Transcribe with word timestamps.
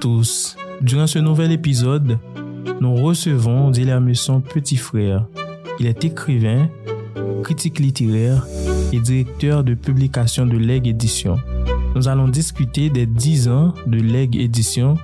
tous. 0.00 0.56
Durant 0.80 1.06
ce 1.06 1.18
nouvel 1.18 1.52
épisode, 1.52 2.18
nous 2.80 2.94
recevons 2.94 3.70
Messon 4.00 4.40
petit 4.40 4.76
frère. 4.76 5.26
Il 5.78 5.86
est 5.86 6.04
écrivain, 6.04 6.68
critique 7.44 7.78
littéraire 7.78 8.46
et 8.92 8.98
directeur 8.98 9.62
de 9.62 9.74
publication 9.74 10.46
de 10.46 10.56
Leg 10.56 10.86
Édition. 10.86 11.36
Nous 11.94 12.08
allons 12.08 12.28
discuter 12.28 12.88
des 12.88 13.06
10 13.06 13.48
ans 13.48 13.74
de 13.86 13.98
Leg 13.98 14.36
Édition 14.36 14.96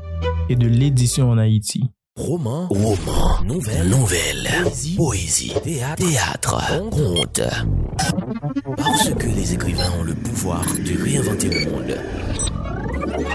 et 0.49 0.57
de 0.57 0.67
l'édition 0.67 1.31
en 1.31 1.39
Haïti. 1.39 1.91
Roman, 2.19 2.67
roman, 2.69 3.43
nouvelle, 3.47 3.89
nouvelle, 3.89 4.49
poésie, 4.97 5.53
théâtre, 5.63 6.89
conte. 6.91 7.43
Parce 8.79 9.11
que 9.11 9.27
les 9.27 9.53
écrivains 9.53 9.93
ont 10.01 10.05
le 10.05 10.15
pouvoir 10.15 10.65
de 10.65 11.05
réinventer 11.05 11.51
le 11.51 11.71
monde. 11.71 11.97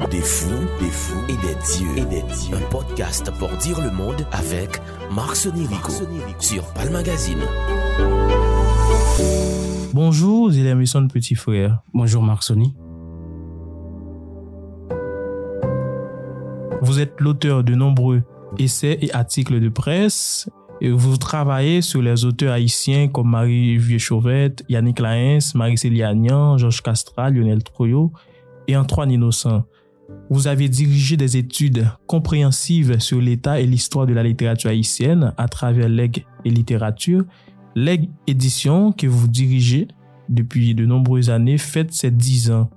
Des 0.09 0.21
fous, 0.21 0.49
des 0.79 0.89
fous 0.89 1.19
et 1.29 1.33
des 1.33 1.55
dieux. 1.55 1.97
Et 1.97 2.05
des 2.05 2.21
dieux. 2.21 2.55
Un 2.55 2.69
podcast 2.69 3.31
pour 3.37 3.49
dire 3.57 3.79
le 3.81 3.91
monde 3.91 4.25
avec 4.31 4.81
Marc 5.13 5.35
Sonirico 5.35 5.91
sur 6.39 6.63
Palm 6.73 6.93
Magazine. 6.93 7.39
Bonjour, 9.93 10.51
c'est 10.51 10.59
Emerson 10.59 11.07
Petit 11.07 11.35
Frère. 11.35 11.83
Bonjour 11.93 12.23
Marc 12.23 12.43
Sony. 12.43 12.73
Vous 16.81 16.99
êtes 16.99 17.19
l'auteur 17.19 17.63
de 17.63 17.75
nombreux 17.75 18.23
essais 18.57 18.97
et 19.01 19.13
articles 19.13 19.59
de 19.59 19.69
presse 19.69 20.49
et 20.81 20.89
vous 20.89 21.17
travaillez 21.17 21.81
sur 21.81 22.01
les 22.01 22.25
auteurs 22.25 22.53
haïtiens 22.53 23.07
comme 23.07 23.29
Marie 23.29 23.77
Vieux-Chauvette, 23.77 24.63
Yannick 24.67 24.99
Laens, 24.99 25.53
Marie-Célie 25.53 26.01
Agnan, 26.01 26.57
Georges 26.57 26.81
Castral, 26.81 27.35
Lionel 27.35 27.63
Troyo 27.63 28.11
et 28.67 28.75
Antoine 28.75 29.11
Innocent. 29.11 29.63
Vous 30.29 30.47
avez 30.47 30.69
dirigé 30.69 31.17
des 31.17 31.35
études 31.35 31.87
compréhensives 32.07 32.99
sur 32.99 33.19
l'état 33.19 33.59
et 33.59 33.65
l'histoire 33.65 34.05
de 34.05 34.13
la 34.13 34.23
littérature 34.23 34.69
haïtienne 34.69 35.33
à 35.37 35.47
travers 35.47 35.89
l'EG 35.89 36.25
et 36.45 36.49
littérature. 36.49 37.25
L'EG 37.75 38.09
édition 38.27 38.93
que 38.93 39.07
vous 39.07 39.27
dirigez 39.27 39.89
depuis 40.29 40.73
de 40.73 40.85
nombreuses 40.85 41.29
années 41.29 41.57
fête 41.57 41.91
ses 41.93 42.11
dix 42.11 42.49
ans. 42.49 42.69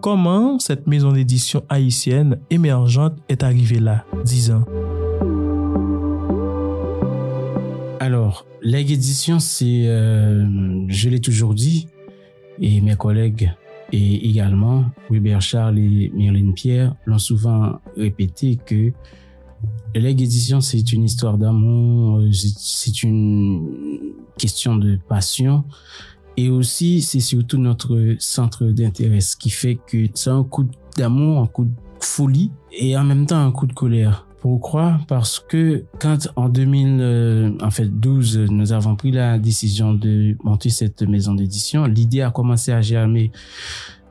Comment 0.00 0.58
cette 0.58 0.86
maison 0.86 1.12
d'édition 1.12 1.64
haïtienne 1.68 2.38
émergente 2.50 3.18
est 3.28 3.42
arrivée 3.42 3.80
là, 3.80 4.04
dix 4.24 4.50
ans? 4.50 4.64
Alors, 7.98 8.46
l'EG 8.62 8.92
édition, 8.92 9.38
c'est, 9.38 9.86
euh, 9.86 10.86
je 10.88 11.08
l'ai 11.08 11.20
toujours 11.20 11.54
dit, 11.54 11.88
et 12.60 12.80
mes 12.80 12.96
collègues 12.96 13.52
et 13.92 14.28
également, 14.28 14.86
Hubert 15.10 15.42
Charles 15.42 15.78
et 15.78 16.10
Myrline 16.14 16.54
Pierre 16.54 16.94
l'ont 17.04 17.18
souvent 17.18 17.80
répété 17.96 18.58
que 18.64 18.92
Leg 19.94 20.26
c'est 20.60 20.92
une 20.92 21.04
histoire 21.04 21.36
d'amour, 21.36 22.22
c'est 22.32 23.02
une 23.02 24.14
question 24.38 24.76
de 24.76 24.98
passion. 25.08 25.64
Et 26.38 26.48
aussi, 26.48 27.02
c'est 27.02 27.20
surtout 27.20 27.58
notre 27.58 28.16
centre 28.18 28.64
d'intérêt, 28.64 29.20
ce 29.20 29.36
qui 29.36 29.50
fait 29.50 29.78
que 29.86 30.06
c'est 30.14 30.30
un 30.30 30.44
coup 30.44 30.66
d'amour, 30.96 31.40
un 31.40 31.46
coup 31.46 31.66
de 31.66 31.74
folie 32.00 32.50
et 32.72 32.96
en 32.96 33.04
même 33.04 33.26
temps 33.26 33.44
un 33.44 33.52
coup 33.52 33.66
de 33.66 33.74
colère. 33.74 34.26
Pourquoi 34.42 34.98
Parce 35.06 35.38
que 35.38 35.84
quand 36.00 36.28
en 36.34 36.48
2000, 36.48 36.98
euh, 37.00 37.52
en 37.62 37.70
fait 37.70 37.86
12, 37.88 38.48
nous 38.50 38.72
avons 38.72 38.96
pris 38.96 39.12
la 39.12 39.38
décision 39.38 39.94
de 39.94 40.36
monter 40.42 40.68
cette 40.68 41.02
maison 41.02 41.34
d'édition, 41.34 41.84
l'idée 41.84 42.22
a 42.22 42.32
commencé 42.32 42.72
à 42.72 42.80
germer 42.80 43.30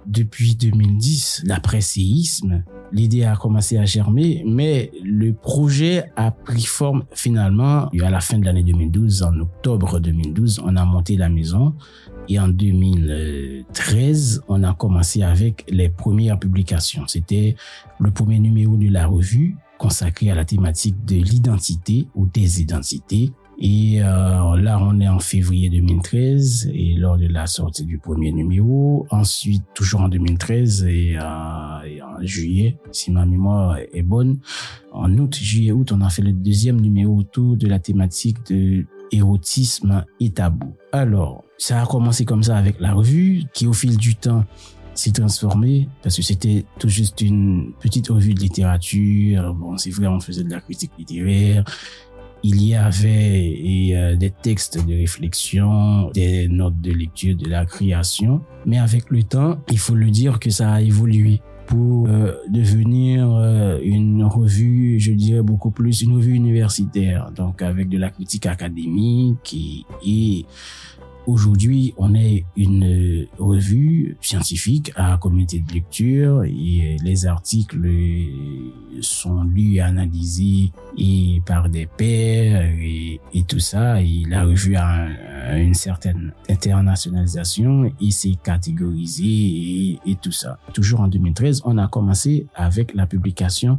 depuis 0.06 0.56
2010, 0.56 1.44
l'après-séisme. 1.46 2.64
L'idée 2.94 3.26
a 3.26 3.36
commencé 3.36 3.78
à 3.78 3.84
germer, 3.84 4.42
mais 4.48 4.92
le 5.04 5.34
projet 5.34 6.06
a 6.16 6.32
pris 6.32 6.64
forme 6.64 7.04
finalement 7.12 7.90
à 8.02 8.10
la 8.10 8.22
fin 8.22 8.40
de 8.40 8.46
l'année 8.46 8.64
2012, 8.64 9.24
en 9.24 9.38
octobre 9.38 10.00
2012, 10.00 10.62
on 10.66 10.78
a 10.78 10.86
monté 10.86 11.18
la 11.18 11.28
maison 11.28 11.76
et 12.30 12.40
en 12.40 12.48
2013, 12.48 14.44
on 14.48 14.64
a 14.64 14.74
commencé 14.74 15.24
avec 15.24 15.66
les 15.70 15.90
premières 15.90 16.40
publications. 16.40 17.06
C'était 17.08 17.58
le 18.00 18.12
premier 18.12 18.40
numéro 18.40 18.78
de 18.78 18.88
la 18.90 19.08
revue 19.08 19.58
consacré 19.82 20.30
à 20.30 20.36
la 20.36 20.46
thématique 20.46 21.04
de 21.06 21.16
l'identité 21.16 22.08
ou 22.14 22.28
des 22.28 22.62
identités. 22.62 23.32
Et 23.58 24.02
euh, 24.02 24.56
là, 24.58 24.80
on 24.80 25.00
est 25.00 25.08
en 25.08 25.20
février 25.20 25.70
2013 25.70 26.70
et 26.72 26.94
lors 26.94 27.18
de 27.18 27.28
la 27.28 27.48
sortie 27.48 27.86
du 27.86 27.98
premier 27.98 28.32
numéro. 28.32 29.08
Ensuite, 29.10 29.64
toujours 29.74 30.02
en 30.02 30.10
2013 30.10 30.84
et, 30.84 31.18
euh, 31.18 31.82
et, 31.88 32.02
en 32.02 32.22
juillet, 32.22 32.78
si 32.92 33.12
ma 33.12 33.26
mémoire 33.26 33.78
est 33.92 34.04
bonne, 34.04 34.38
en 34.92 35.12
août, 35.18 35.36
juillet, 35.36 35.72
août, 35.72 35.92
on 35.92 36.02
a 36.02 36.10
fait 36.10 36.22
le 36.22 36.32
deuxième 36.32 36.80
numéro 36.80 37.16
autour 37.16 37.58
de 37.58 37.68
la 37.68 37.80
thématique 37.80 38.38
de 38.52 38.86
érotisme 39.12 40.06
et 40.20 40.30
tabou. 40.30 40.76
Alors, 40.92 41.44
ça 41.58 41.82
a 41.82 41.86
commencé 41.88 42.24
comme 42.24 42.44
ça 42.44 42.56
avec 42.56 42.80
la 42.80 42.94
revue 42.94 43.44
qui, 43.54 43.66
au 43.66 43.74
fil 43.74 43.98
du 43.98 44.16
temps, 44.16 44.46
s'est 44.94 45.12
transformé 45.12 45.88
parce 46.04 46.16
que 46.16 46.22
c'était 46.22 46.66
tout 46.80 46.90
juste 46.90 47.22
une 47.22 47.72
petite 47.80 48.10
revue 48.10 48.34
de 48.34 48.40
littérature. 48.40 49.54
Bon, 49.54 49.78
c'est 49.78 49.92
vrai, 49.92 50.08
on 50.08 50.20
faisait 50.20 50.44
de 50.44 50.50
la 50.50 50.62
critique 50.62 50.92
littéraire. 50.98 51.64
Il 52.44 52.64
y 52.64 52.74
avait 52.74 53.92
euh, 53.94 54.16
des 54.16 54.32
textes 54.32 54.84
de 54.84 54.96
réflexion, 54.96 56.10
des 56.12 56.48
notes 56.48 56.82
de 56.82 56.92
lecture, 56.92 57.36
de 57.36 57.48
la 57.48 57.66
création. 57.66 58.42
Mais 58.66 58.80
avec 58.80 59.12
le 59.12 59.22
temps, 59.24 59.60
il 59.70 59.78
faut 59.78 59.94
le 59.94 60.10
dire 60.10 60.40
que 60.40 60.50
ça 60.50 60.72
a 60.74 60.82
évolué 60.82 61.42
pour 61.68 62.08
euh, 62.08 62.34
devenir 62.50 63.32
euh, 63.32 63.80
une 63.84 64.24
revue, 64.24 65.00
je 65.00 65.12
dirais 65.12 65.44
beaucoup 65.44 65.72
plus 65.72 66.02
une 66.02 66.16
revue 66.16 66.34
universitaire, 66.34 67.32
donc 67.32 67.62
avec 67.62 67.88
de 67.88 67.98
la 67.98 68.10
critique 68.10 68.46
académique 68.46 69.54
et, 69.54 69.86
et 70.06 70.46
Aujourd'hui, 71.28 71.94
on 71.98 72.16
est 72.16 72.46
une 72.58 73.28
revue 73.38 74.18
scientifique 74.22 74.92
à 74.96 75.18
comité 75.18 75.60
de 75.60 75.72
lecture 75.72 76.44
et 76.44 76.98
les 77.04 77.26
articles 77.28 77.78
sont 79.02 79.44
lus 79.44 79.80
analysés 79.80 80.72
et 80.98 81.42
par 81.46 81.70
des 81.70 81.86
pairs 81.86 82.64
et, 82.64 83.20
tout 83.48 83.60
ça. 83.60 84.02
Et 84.02 84.24
la 84.28 84.44
revue 84.46 84.76
a 84.76 85.58
une 85.58 85.76
certaine 85.76 86.34
internationalisation 86.50 87.92
et 88.02 88.12
c'est 88.12 88.36
catégorisé 88.44 89.24
et, 89.26 90.00
et 90.06 90.16
tout 90.16 90.32
ça. 90.32 90.58
Toujours 90.74 91.02
en 91.02 91.08
2013, 91.08 91.62
on 91.66 91.78
a 91.78 91.88
commencé 91.88 92.48
avec 92.56 92.96
la 92.96 93.06
publication 93.06 93.78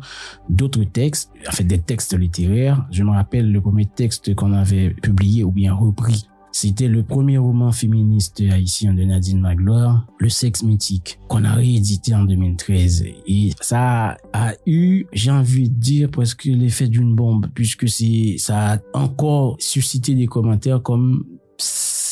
d'autres 0.49 0.85
textes, 0.85 1.33
en 1.49 1.53
fait 1.53 1.65
des 1.65 1.81
textes 1.81 2.17
littéraires. 2.17 2.87
Je 2.93 3.03
me 3.03 3.11
rappelle 3.11 3.51
le 3.51 3.61
premier 3.61 3.87
texte 3.87 4.35
qu'on 4.35 4.53
avait 4.53 4.91
publié 4.91 5.43
ou 5.43 5.51
bien 5.51 5.75
repris 5.75 6.29
c'était 6.53 6.89
le 6.89 7.03
premier 7.03 7.39
roman 7.39 7.73
féministe 7.73 8.41
haïtien 8.41 8.93
de 8.93 9.03
Nadine 9.03 9.41
Magloire, 9.41 10.07
Le 10.19 10.29
sexe 10.29 10.63
mythique, 10.63 11.19
qu'on 11.29 11.45
a 11.45 11.55
réédité 11.55 12.15
en 12.15 12.25
2013. 12.25 13.05
Et 13.27 13.51
ça 13.61 14.19
a 14.33 14.53
eu, 14.67 15.07
j'ai 15.13 15.31
envie 15.31 15.71
de 15.71 15.75
dire, 15.75 16.11
presque 16.11 16.45
l'effet 16.45 16.89
d'une 16.89 17.15
bombe, 17.15 17.47
puisque 17.55 17.89
c'est, 17.89 18.37
ça 18.39 18.75
a 18.75 18.79
encore 18.95 19.57
suscité 19.59 20.15
des 20.15 20.27
commentaires 20.27 20.83
comme 20.83 21.25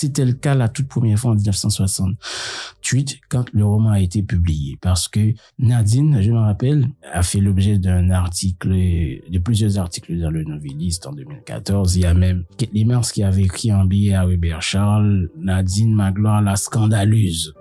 c'était 0.01 0.25
le 0.25 0.33
cas 0.33 0.55
la 0.55 0.71
toute 0.71 0.89
première 0.89 1.19
fois 1.19 1.33
en 1.33 1.35
1968 1.35 3.21
quand 3.29 3.45
le 3.53 3.67
roman 3.67 3.91
a 3.91 4.01
été 4.01 4.23
publié 4.23 4.79
parce 4.81 5.09
que 5.09 5.35
Nadine, 5.59 6.23
je 6.23 6.31
me 6.31 6.39
rappelle, 6.39 6.89
a 7.13 7.23
fait 7.23 7.41
l'objet 7.41 7.79
d'un 7.79 8.09
article, 8.09 8.71
de 8.71 9.39
plusieurs 9.39 9.79
articles 9.79 10.19
dans 10.19 10.31
le 10.31 10.43
Noveliste 10.45 11.07
en 11.07 11.13
2014. 11.13 11.97
Il 11.97 12.03
y 12.03 12.07
a 12.07 12.15
même 12.15 12.45
Kathleen 12.57 12.89
Mars 12.89 13.13
qui 13.13 13.23
avait 13.23 13.43
écrit 13.43 13.71
un 13.71 13.85
billet 13.85 14.15
à 14.15 14.25
Weber 14.25 14.63
Charles, 14.63 15.29
Nadine 15.37 15.95
Magloire 15.95 16.41
la 16.41 16.57
scandaleuse 16.57 17.53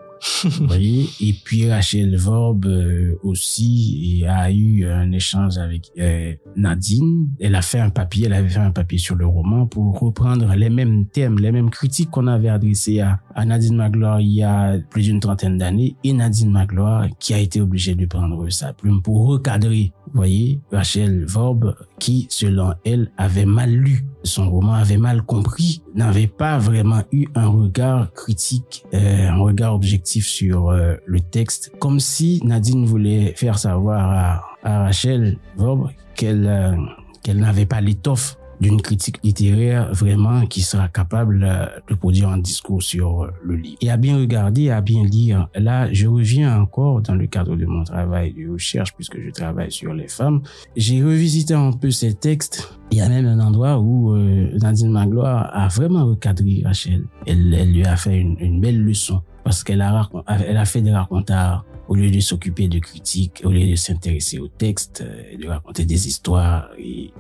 et 1.22 1.34
puis 1.44 1.70
Rachel 1.70 2.16
Vorb 2.18 2.66
euh, 2.66 3.18
aussi 3.24 4.24
a 4.28 4.52
eu 4.52 4.86
un 4.86 5.12
échange 5.12 5.58
avec 5.58 5.92
euh, 5.98 6.34
Nadine. 6.56 7.30
Elle 7.40 7.56
a 7.56 7.62
fait 7.62 7.80
un 7.80 7.90
papier, 7.90 8.26
elle 8.26 8.34
avait 8.34 8.50
fait 8.50 8.60
un 8.60 8.72
papier 8.72 8.98
sur 8.98 9.16
le 9.16 9.26
roman 9.26 9.66
pour 9.66 10.00
reprendre 10.00 10.54
les 10.56 10.70
mêmes 10.70 11.06
thèmes, 11.08 11.40
les 11.40 11.52
mêmes 11.52 11.70
critiques 11.70 12.10
qu'on 12.10 12.28
avait 12.28 12.50
adressées 12.50 13.00
à, 13.00 13.20
à 13.36 13.46
Nadine 13.46 13.76
Magloire 13.76 14.20
il 14.20 14.34
y 14.34 14.44
a 14.44 14.78
plus 14.90 15.04
d'une 15.04 15.20
trentaine 15.20 15.58
d'années 15.58 15.96
et 16.04 16.14
Nadine 16.14 16.52
Magloire 16.52 17.08
qui 17.20 17.34
a 17.34 17.40
été 17.40 17.62
obligée 17.62 17.96
de 17.96 18.06
prendre 18.06 18.50
sa 18.50 18.74
plume 18.74 19.02
pour 19.02 19.28
recadrer 19.28 19.92
voyez, 20.14 20.60
Rachel 20.72 21.26
Vorb, 21.26 21.76
qui, 22.00 22.28
selon 22.30 22.74
elle, 22.86 23.12
avait 23.18 23.46
mal 23.46 23.72
lu. 23.72 24.06
Son 24.24 24.50
roman, 24.50 24.74
avait 24.74 24.98
mal 24.98 25.22
compris, 25.22 25.82
n'avait 25.96 26.28
pas 26.28 26.58
vraiment 26.58 27.04
eu 27.12 27.28
un 27.36 27.48
regard 27.48 28.12
critique, 28.14 28.84
euh, 28.94 29.30
un 29.30 29.38
regard 29.38 29.74
objectif 29.76 30.28
sur 30.28 30.70
euh, 30.70 30.96
le 31.06 31.20
texte, 31.20 31.72
comme 31.80 32.00
si 32.00 32.42
Nadine 32.44 32.86
voulait 32.86 33.34
faire 33.36 33.58
savoir 33.58 34.12
à, 34.12 34.46
Rachel 34.62 35.38
Vorb 35.56 35.90
qu'elle 36.16 36.46
euh, 36.46 36.76
qu'elle 37.24 37.38
n'avait 37.38 37.66
pas 37.66 37.80
l'étoffe 37.80 38.39
d'une 38.60 38.82
critique 38.82 39.20
littéraire 39.24 39.94
vraiment 39.94 40.46
qui 40.46 40.62
sera 40.62 40.88
capable 40.88 41.44
euh, 41.44 41.66
de 41.90 41.96
produire 41.96 42.30
un 42.30 42.38
discours 42.38 42.84
sur 42.84 43.24
euh, 43.24 43.32
le 43.44 43.56
livre. 43.56 43.78
Et 43.82 43.90
à 43.90 43.98
bien 43.98 44.18
regarder, 44.18 44.70
à 44.70 44.82
bien 44.82 45.04
lire, 45.04 45.48
là, 45.56 45.92
je 45.94 46.08
reviens 46.08 46.60
encore 46.62 47.02
dans 47.02 47.16
le 47.16 47.28
cadre 47.28 47.56
de 47.56 47.66
mon 47.66 47.84
travail 47.84 48.34
de 48.34 48.50
recherche, 48.50 48.94
puisque 48.96 49.20
je 49.20 49.30
travaille 49.30 49.72
sur 49.72 49.94
les 49.94 50.08
femmes. 50.08 50.42
J'ai 50.76 51.04
revisité 51.04 51.54
un 51.54 51.72
peu 51.72 51.92
ces 51.92 52.14
textes. 52.14 52.74
Il 52.92 52.98
y 52.98 53.02
a 53.02 53.10
même 53.10 53.28
un 53.28 53.40
endroit 53.40 53.80
où 53.80 54.16
euh, 54.16 54.50
Nadine 54.60 54.92
Magloire 54.92 55.50
a 55.54 55.68
vraiment 55.68 56.06
recadré 56.06 56.64
Rachel. 56.66 57.06
Elle, 57.26 57.54
elle 57.54 57.72
lui 57.72 57.86
a 57.86 57.96
fait 57.96 58.18
une, 58.20 58.60
belle 58.60 58.84
leçon 58.84 59.22
parce 59.44 59.64
qu'elle 59.64 59.82
a, 59.82 60.10
elle 60.28 60.58
a 60.58 60.66
fait 60.66 60.82
des 60.82 60.92
racontards 60.92 61.66
au 61.90 61.96
lieu 61.96 62.12
de 62.12 62.20
s'occuper 62.20 62.68
de 62.68 62.80
critiques, 62.80 63.42
au 63.44 63.50
lieu 63.50 63.68
de 63.68 63.76
s'intéresser 63.76 64.38
au 64.38 64.48
texte, 64.48 65.02
euh, 65.02 65.38
de 65.38 65.48
raconter 65.48 65.86
des 65.86 66.08
histoires, 66.08 66.70
et, 66.78 67.12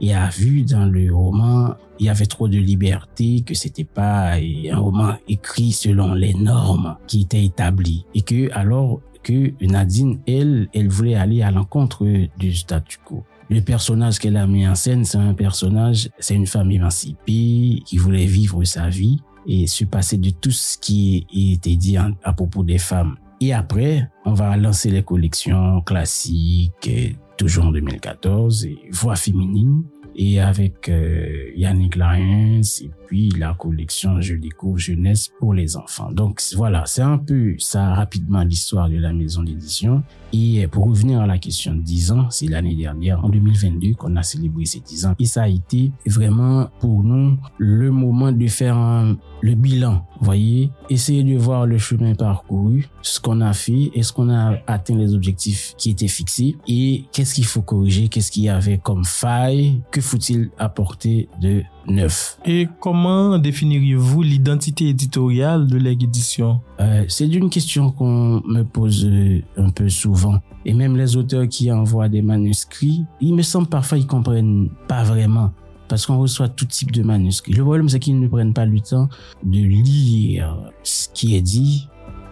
et, 0.00 0.14
a 0.14 0.28
vu 0.28 0.62
dans 0.62 0.86
le 0.86 1.12
roman, 1.12 1.74
il 1.98 2.06
y 2.06 2.08
avait 2.08 2.26
trop 2.26 2.48
de 2.48 2.56
liberté, 2.56 3.42
que 3.44 3.54
c'était 3.54 3.84
pas 3.84 4.34
un 4.34 4.76
roman 4.76 5.16
écrit 5.28 5.72
selon 5.72 6.14
les 6.14 6.34
normes 6.34 6.96
qui 7.08 7.22
étaient 7.22 7.44
établies, 7.44 8.06
et 8.14 8.22
que 8.22 8.50
alors 8.52 9.00
que 9.24 9.52
Nadine, 9.64 10.20
elle, 10.26 10.68
elle 10.72 10.88
voulait 10.88 11.14
aller 11.14 11.42
à 11.42 11.50
l'encontre 11.50 12.06
du 12.38 12.54
statu 12.54 12.98
quo. 13.04 13.24
Le 13.50 13.60
personnage 13.60 14.18
qu'elle 14.18 14.36
a 14.36 14.46
mis 14.46 14.66
en 14.66 14.74
scène, 14.74 15.04
c'est 15.04 15.18
un 15.18 15.34
personnage, 15.34 16.08
c'est 16.18 16.34
une 16.34 16.46
femme 16.46 16.70
émancipée 16.70 17.82
qui 17.84 17.98
voulait 17.98 18.26
vivre 18.26 18.62
sa 18.64 18.88
vie 18.88 19.20
et 19.46 19.66
se 19.66 19.84
passer 19.84 20.16
de 20.16 20.30
tout 20.30 20.52
ce 20.52 20.78
qui 20.78 21.26
était 21.34 21.76
dit 21.76 21.96
à 21.96 22.32
propos 22.32 22.62
des 22.62 22.78
femmes. 22.78 23.16
Et 23.44 23.52
après, 23.52 24.08
on 24.24 24.34
va 24.34 24.56
lancer 24.56 24.88
les 24.88 25.02
collections 25.02 25.80
classiques, 25.80 27.18
toujours 27.36 27.66
en 27.66 27.72
2014, 27.72 28.64
et 28.66 28.78
voix 28.90 29.16
féminine, 29.16 29.84
et 30.14 30.40
avec 30.40 30.88
euh, 30.88 31.50
Yannick 31.56 31.96
Lyons 31.96 32.60
et 32.82 32.90
puis 33.06 33.30
la 33.30 33.54
collection 33.54 34.20
Je 34.20 34.34
découvre 34.34 34.78
jeunesse 34.78 35.30
pour 35.38 35.54
les 35.54 35.76
enfants. 35.76 36.10
Donc 36.12 36.42
voilà, 36.56 36.84
c'est 36.86 37.02
un 37.02 37.18
peu 37.18 37.54
ça 37.58 37.94
rapidement 37.94 38.42
l'histoire 38.42 38.88
de 38.88 38.96
la 38.96 39.12
maison 39.12 39.42
d'édition. 39.42 40.02
Et 40.32 40.66
pour 40.66 40.86
revenir 40.86 41.20
à 41.20 41.26
la 41.26 41.38
question 41.38 41.74
de 41.74 41.82
10 41.82 42.12
ans, 42.12 42.30
c'est 42.30 42.46
l'année 42.46 42.74
dernière, 42.74 43.22
en 43.22 43.28
2022, 43.28 43.94
qu'on 43.94 44.16
a 44.16 44.22
célébré 44.22 44.64
ces 44.64 44.80
10 44.80 45.06
ans. 45.06 45.14
Et 45.18 45.26
ça 45.26 45.42
a 45.42 45.48
été 45.48 45.92
vraiment 46.06 46.70
pour 46.80 47.04
nous 47.04 47.36
le 47.58 47.90
moment 47.90 48.32
de 48.32 48.46
faire 48.46 49.14
le 49.42 49.54
bilan. 49.54 50.06
Voyez, 50.20 50.70
essayer 50.88 51.22
de 51.22 51.36
voir 51.36 51.66
le 51.66 51.76
chemin 51.76 52.14
parcouru, 52.14 52.86
ce 53.02 53.20
qu'on 53.20 53.42
a 53.42 53.52
fait, 53.52 53.90
est-ce 53.94 54.12
qu'on 54.12 54.30
a 54.30 54.56
atteint 54.66 54.96
les 54.96 55.14
objectifs 55.14 55.74
qui 55.76 55.90
étaient 55.90 56.08
fixés 56.08 56.56
et 56.66 57.04
qu'est-ce 57.12 57.31
qu'il 57.34 57.44
faut 57.44 57.62
corriger, 57.62 58.08
qu'est-ce 58.08 58.30
qu'il 58.30 58.44
y 58.44 58.48
avait 58.48 58.78
comme 58.78 59.04
faille, 59.04 59.82
que 59.90 60.00
faut-il 60.00 60.50
apporter 60.58 61.28
de 61.40 61.62
neuf? 61.86 62.38
Et 62.44 62.68
comment 62.80 63.38
définiriez-vous 63.38 64.22
l'identité 64.22 64.88
éditoriale 64.88 65.66
de 65.66 65.76
l'édition? 65.76 66.60
Euh, 66.80 67.04
C'est 67.08 67.28
une 67.28 67.50
question 67.50 67.90
qu'on 67.90 68.42
me 68.46 68.62
pose 68.62 69.04
euh, 69.04 69.42
un 69.56 69.70
peu 69.70 69.88
souvent. 69.88 70.40
Et 70.64 70.74
même 70.74 70.96
les 70.96 71.16
auteurs 71.16 71.48
qui 71.48 71.72
envoient 71.72 72.08
des 72.08 72.22
manuscrits, 72.22 73.04
il 73.20 73.34
me 73.34 73.42
semble 73.42 73.66
parfois 73.66 73.98
ils 73.98 74.06
comprennent 74.06 74.68
pas 74.86 75.02
vraiment. 75.02 75.50
Parce 75.88 76.06
qu'on 76.06 76.18
reçoit 76.18 76.48
tout 76.48 76.64
type 76.64 76.92
de 76.92 77.02
manuscrits. 77.02 77.52
Le 77.52 77.62
problème, 77.64 77.88
c'est 77.88 77.98
qu'ils 77.98 78.18
ne 78.18 78.26
prennent 78.26 78.54
pas 78.54 78.64
le 78.64 78.80
temps 78.80 79.08
de 79.44 79.58
lire 79.58 80.56
ce 80.82 81.08
qui 81.12 81.36
est 81.36 81.42
dit, 81.42 81.88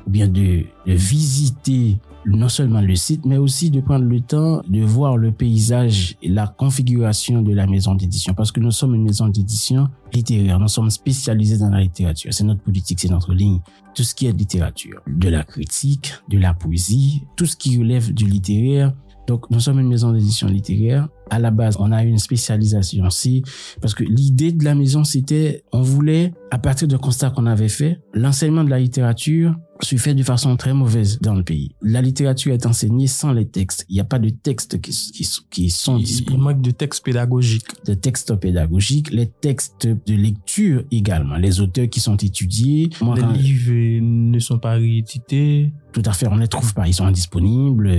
ou 0.06 0.10
bien 0.10 0.28
de, 0.28 0.64
de 0.86 0.92
visiter 0.92 1.98
non 2.26 2.48
seulement 2.48 2.80
le 2.80 2.94
site, 2.96 3.24
mais 3.24 3.38
aussi 3.38 3.70
de 3.70 3.80
prendre 3.80 4.04
le 4.04 4.20
temps 4.20 4.62
de 4.68 4.80
voir 4.82 5.16
le 5.16 5.32
paysage 5.32 6.16
et 6.22 6.28
la 6.28 6.46
configuration 6.46 7.42
de 7.42 7.54
la 7.54 7.66
maison 7.66 7.94
d'édition. 7.94 8.34
Parce 8.34 8.52
que 8.52 8.60
nous 8.60 8.70
sommes 8.70 8.94
une 8.94 9.04
maison 9.04 9.28
d'édition 9.28 9.88
littéraire. 10.12 10.58
Nous 10.58 10.68
sommes 10.68 10.90
spécialisés 10.90 11.58
dans 11.58 11.70
la 11.70 11.80
littérature. 11.80 12.32
C'est 12.32 12.44
notre 12.44 12.62
politique, 12.62 13.00
c'est 13.00 13.10
notre 13.10 13.32
ligne. 13.32 13.60
Tout 13.94 14.02
ce 14.02 14.14
qui 14.14 14.26
est 14.26 14.32
littérature, 14.32 15.00
de 15.06 15.28
la 15.28 15.44
critique, 15.44 16.12
de 16.28 16.38
la 16.38 16.54
poésie, 16.54 17.24
tout 17.36 17.46
ce 17.46 17.56
qui 17.56 17.78
relève 17.78 18.12
du 18.12 18.26
littéraire. 18.26 18.92
Donc, 19.26 19.50
nous 19.50 19.60
sommes 19.60 19.80
une 19.80 19.88
maison 19.88 20.12
d'édition 20.12 20.48
littéraire. 20.48 21.08
À 21.30 21.38
la 21.38 21.50
base, 21.50 21.76
on 21.78 21.92
a 21.92 22.02
une 22.02 22.18
spécialisation 22.18 23.04
aussi 23.06 23.42
parce 23.80 23.94
que 23.94 24.04
l'idée 24.04 24.52
de 24.52 24.64
la 24.64 24.74
maison, 24.74 25.04
c'était, 25.04 25.64
on 25.72 25.80
voulait, 25.82 26.32
à 26.50 26.58
partir 26.58 26.88
de 26.88 26.96
constat 26.96 27.30
qu'on 27.30 27.46
avait 27.46 27.68
fait, 27.68 28.00
l'enseignement 28.12 28.64
de 28.64 28.70
la 28.70 28.80
littérature 28.80 29.54
se 29.80 29.96
fait 29.96 30.14
de 30.14 30.22
façon 30.22 30.56
très 30.56 30.74
mauvaise 30.74 31.18
dans 31.20 31.34
le 31.34 31.42
pays. 31.42 31.74
La 31.82 32.02
littérature 32.02 32.52
est 32.52 32.66
enseignée 32.66 33.06
sans 33.06 33.32
les 33.32 33.46
textes. 33.46 33.86
Il 33.88 33.94
n'y 33.94 34.00
a 34.00 34.04
pas 34.04 34.18
de 34.18 34.28
textes 34.28 34.80
qui, 34.80 34.90
qui, 34.90 35.26
qui 35.50 35.70
sont 35.70 35.98
disponibles. 35.98 36.32
Il 36.32 36.42
manque 36.42 36.60
de 36.60 36.70
textes 36.70 37.04
pédagogiques. 37.04 37.84
De 37.86 37.94
textes 37.94 38.34
pédagogiques, 38.36 39.10
les 39.10 39.26
textes 39.26 39.86
de 39.86 40.14
lecture 40.14 40.84
également, 40.90 41.36
les 41.36 41.60
auteurs 41.60 41.88
qui 41.88 42.00
sont 42.00 42.16
étudiés. 42.16 42.90
Moi, 43.00 43.16
les 43.16 43.38
livres 43.38 44.02
ne 44.02 44.38
sont 44.38 44.58
pas 44.58 44.72
réédités. 44.72 45.72
Tout 45.92 46.02
à 46.04 46.12
fait, 46.12 46.28
on 46.28 46.36
ne 46.36 46.42
les 46.42 46.48
trouve 46.48 46.74
pas. 46.74 46.86
Ils 46.86 46.94
sont 46.94 47.06
indisponibles. 47.06 47.90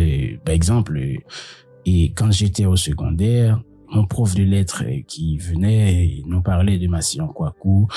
Par 0.46 0.54
exemple, 0.54 1.00
et 1.86 2.12
quand 2.14 2.32
j'étais 2.32 2.66
au 2.66 2.76
secondaire, 2.76 3.62
mon 3.92 4.06
prof 4.06 4.36
de 4.36 4.44
lettres 4.44 4.84
qui 5.08 5.38
venait 5.38 6.22
nous 6.26 6.42
parlait 6.42 6.78
de 6.78 6.88
Massillon 6.88 7.28
Kouakou, 7.28 7.88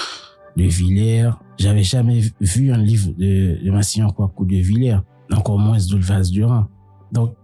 de 0.57 0.65
Villers. 0.65 1.31
J'avais 1.57 1.83
jamais 1.83 2.21
vu 2.41 2.73
un 2.73 2.79
livre 2.79 3.13
de, 3.17 3.63
de 3.65 3.71
Massillon 3.71 4.11
Kouakou 4.11 4.45
de 4.45 4.57
Villers, 4.57 5.01
encore 5.33 5.59
moins 5.59 5.79
d'Ulvaz 5.79 6.31
Durand. 6.31 6.67
Donc, 7.13 7.35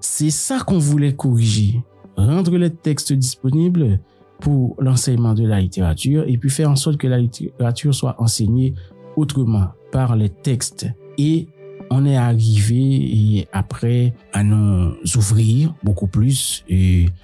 c'est 0.00 0.30
ça 0.30 0.60
qu'on 0.60 0.78
voulait 0.78 1.14
corriger. 1.14 1.82
Rendre 2.16 2.56
les 2.56 2.70
textes 2.70 3.12
disponibles 3.12 4.00
pour 4.40 4.76
l'enseignement 4.78 5.34
de 5.34 5.46
la 5.46 5.60
littérature 5.60 6.24
et 6.26 6.36
puis 6.38 6.50
faire 6.50 6.70
en 6.70 6.76
sorte 6.76 6.96
que 6.96 7.06
la 7.06 7.18
littérature 7.18 7.94
soit 7.94 8.20
enseignée 8.20 8.74
autrement 9.16 9.68
par 9.92 10.16
les 10.16 10.30
textes 10.30 10.86
et 11.18 11.48
on 11.90 12.06
est 12.06 12.16
arrivé 12.16 13.48
après 13.52 14.14
à 14.32 14.44
nous 14.44 14.94
ouvrir 15.16 15.74
beaucoup 15.82 16.06
plus 16.06 16.64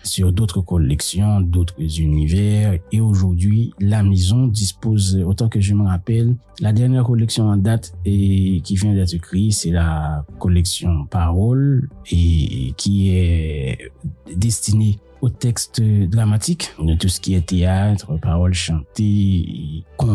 sur 0.03 0.33
d'autres 0.33 0.61
collections, 0.61 1.41
d'autres 1.41 2.01
univers. 2.01 2.79
Et 2.91 3.01
aujourd'hui, 3.01 3.73
la 3.81 4.03
maison 4.03 4.49
dispose, 4.49 5.23
autant 5.25 5.49
que 5.49 5.61
je 5.61 5.73
me 5.73 5.87
rappelle, 5.87 6.35
la 6.61 6.73
dernière 6.73 7.05
collection 7.05 7.49
en 7.49 7.57
date 7.57 7.95
et 8.05 8.61
qui 8.65 8.75
vient 8.77 8.93
d'être 8.93 9.17
créée, 9.19 9.53
c'est 9.53 9.71
la 9.71 10.25
collection 10.39 11.07
Parole 11.07 11.89
et 12.11 12.75
qui 12.77 13.11
est 13.11 13.93
destinée 14.35 14.99
au 15.23 15.31
texte 15.31 15.81
dramatique, 15.81 16.75
de 16.79 16.95
tout 16.95 17.09
ce 17.09 17.21
qui 17.21 17.35
est 17.35 17.47
théâtre, 17.47 18.19
paroles 18.21 18.53
chantées, 18.53 19.83
contes, 19.97 20.13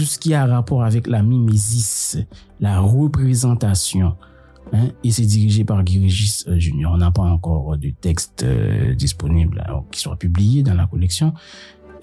tout 0.00 0.06
ce 0.06 0.18
qui 0.18 0.32
a 0.32 0.46
rapport 0.46 0.82
avec 0.82 1.06
la 1.06 1.22
mimésis, 1.22 2.16
la 2.58 2.80
représentation. 2.80 4.16
Hein, 4.72 4.88
et 5.04 5.10
c'est 5.10 5.26
dirigé 5.26 5.62
par 5.62 5.84
Guy 5.84 6.00
Régis 6.00 6.46
euh, 6.48 6.58
Junior. 6.58 6.94
On 6.94 6.96
n'a 6.96 7.10
pas 7.10 7.20
encore 7.20 7.76
de 7.76 7.90
texte 7.90 8.42
euh, 8.42 8.94
disponible 8.94 9.62
qui 9.90 10.00
soit 10.00 10.16
publié 10.16 10.62
dans 10.62 10.72
la 10.72 10.86
collection. 10.86 11.34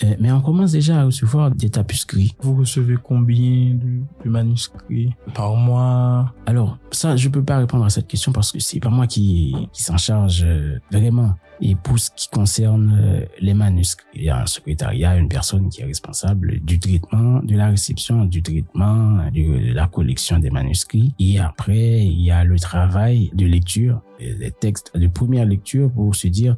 Euh, 0.03 0.13
mais 0.19 0.31
on 0.31 0.41
commence 0.41 0.73
déjà 0.73 1.01
à 1.01 1.05
recevoir 1.05 1.49
des 1.49 1.71
tapuscrits. 1.71 2.35
Vous 2.39 2.53
recevez 2.53 2.97
combien 3.01 3.73
de, 3.73 4.29
manuscrits 4.29 5.15
par 5.33 5.55
mois? 5.55 6.35
Alors, 6.45 6.77
ça, 6.91 7.15
je 7.15 7.29
peux 7.29 7.43
pas 7.43 7.57
répondre 7.57 7.83
à 7.83 7.89
cette 7.89 8.05
question 8.05 8.31
parce 8.31 8.51
que 8.51 8.59
c'est 8.59 8.79
pas 8.79 8.91
moi 8.91 9.07
qui, 9.07 9.55
qui 9.73 9.81
s'en 9.81 9.97
charge 9.97 10.45
vraiment. 10.91 11.33
Et 11.61 11.75
pour 11.75 11.99
ce 11.99 12.09
qui 12.15 12.29
concerne 12.29 12.97
euh, 12.99 13.25
les 13.39 13.53
manuscrits, 13.53 14.05
il 14.13 14.23
y 14.23 14.29
a 14.29 14.41
un 14.41 14.45
secrétariat, 14.45 15.17
une 15.17 15.29
personne 15.29 15.69
qui 15.69 15.81
est 15.81 15.85
responsable 15.85 16.59
du 16.59 16.79
traitement, 16.79 17.41
de 17.41 17.55
la 17.55 17.67
réception, 17.69 18.25
du 18.25 18.41
traitement, 18.41 19.29
de 19.31 19.73
la 19.73 19.87
collection 19.87 20.39
des 20.39 20.49
manuscrits. 20.49 21.13
Et 21.19 21.39
après, 21.39 22.05
il 22.05 22.21
y 22.21 22.31
a 22.31 22.43
le 22.43 22.59
travail 22.59 23.31
de 23.33 23.45
lecture, 23.45 24.01
les 24.19 24.51
textes 24.51 24.91
de 24.95 25.07
première 25.07 25.45
lecture 25.45 25.91
pour 25.91 26.15
se 26.15 26.27
dire, 26.27 26.55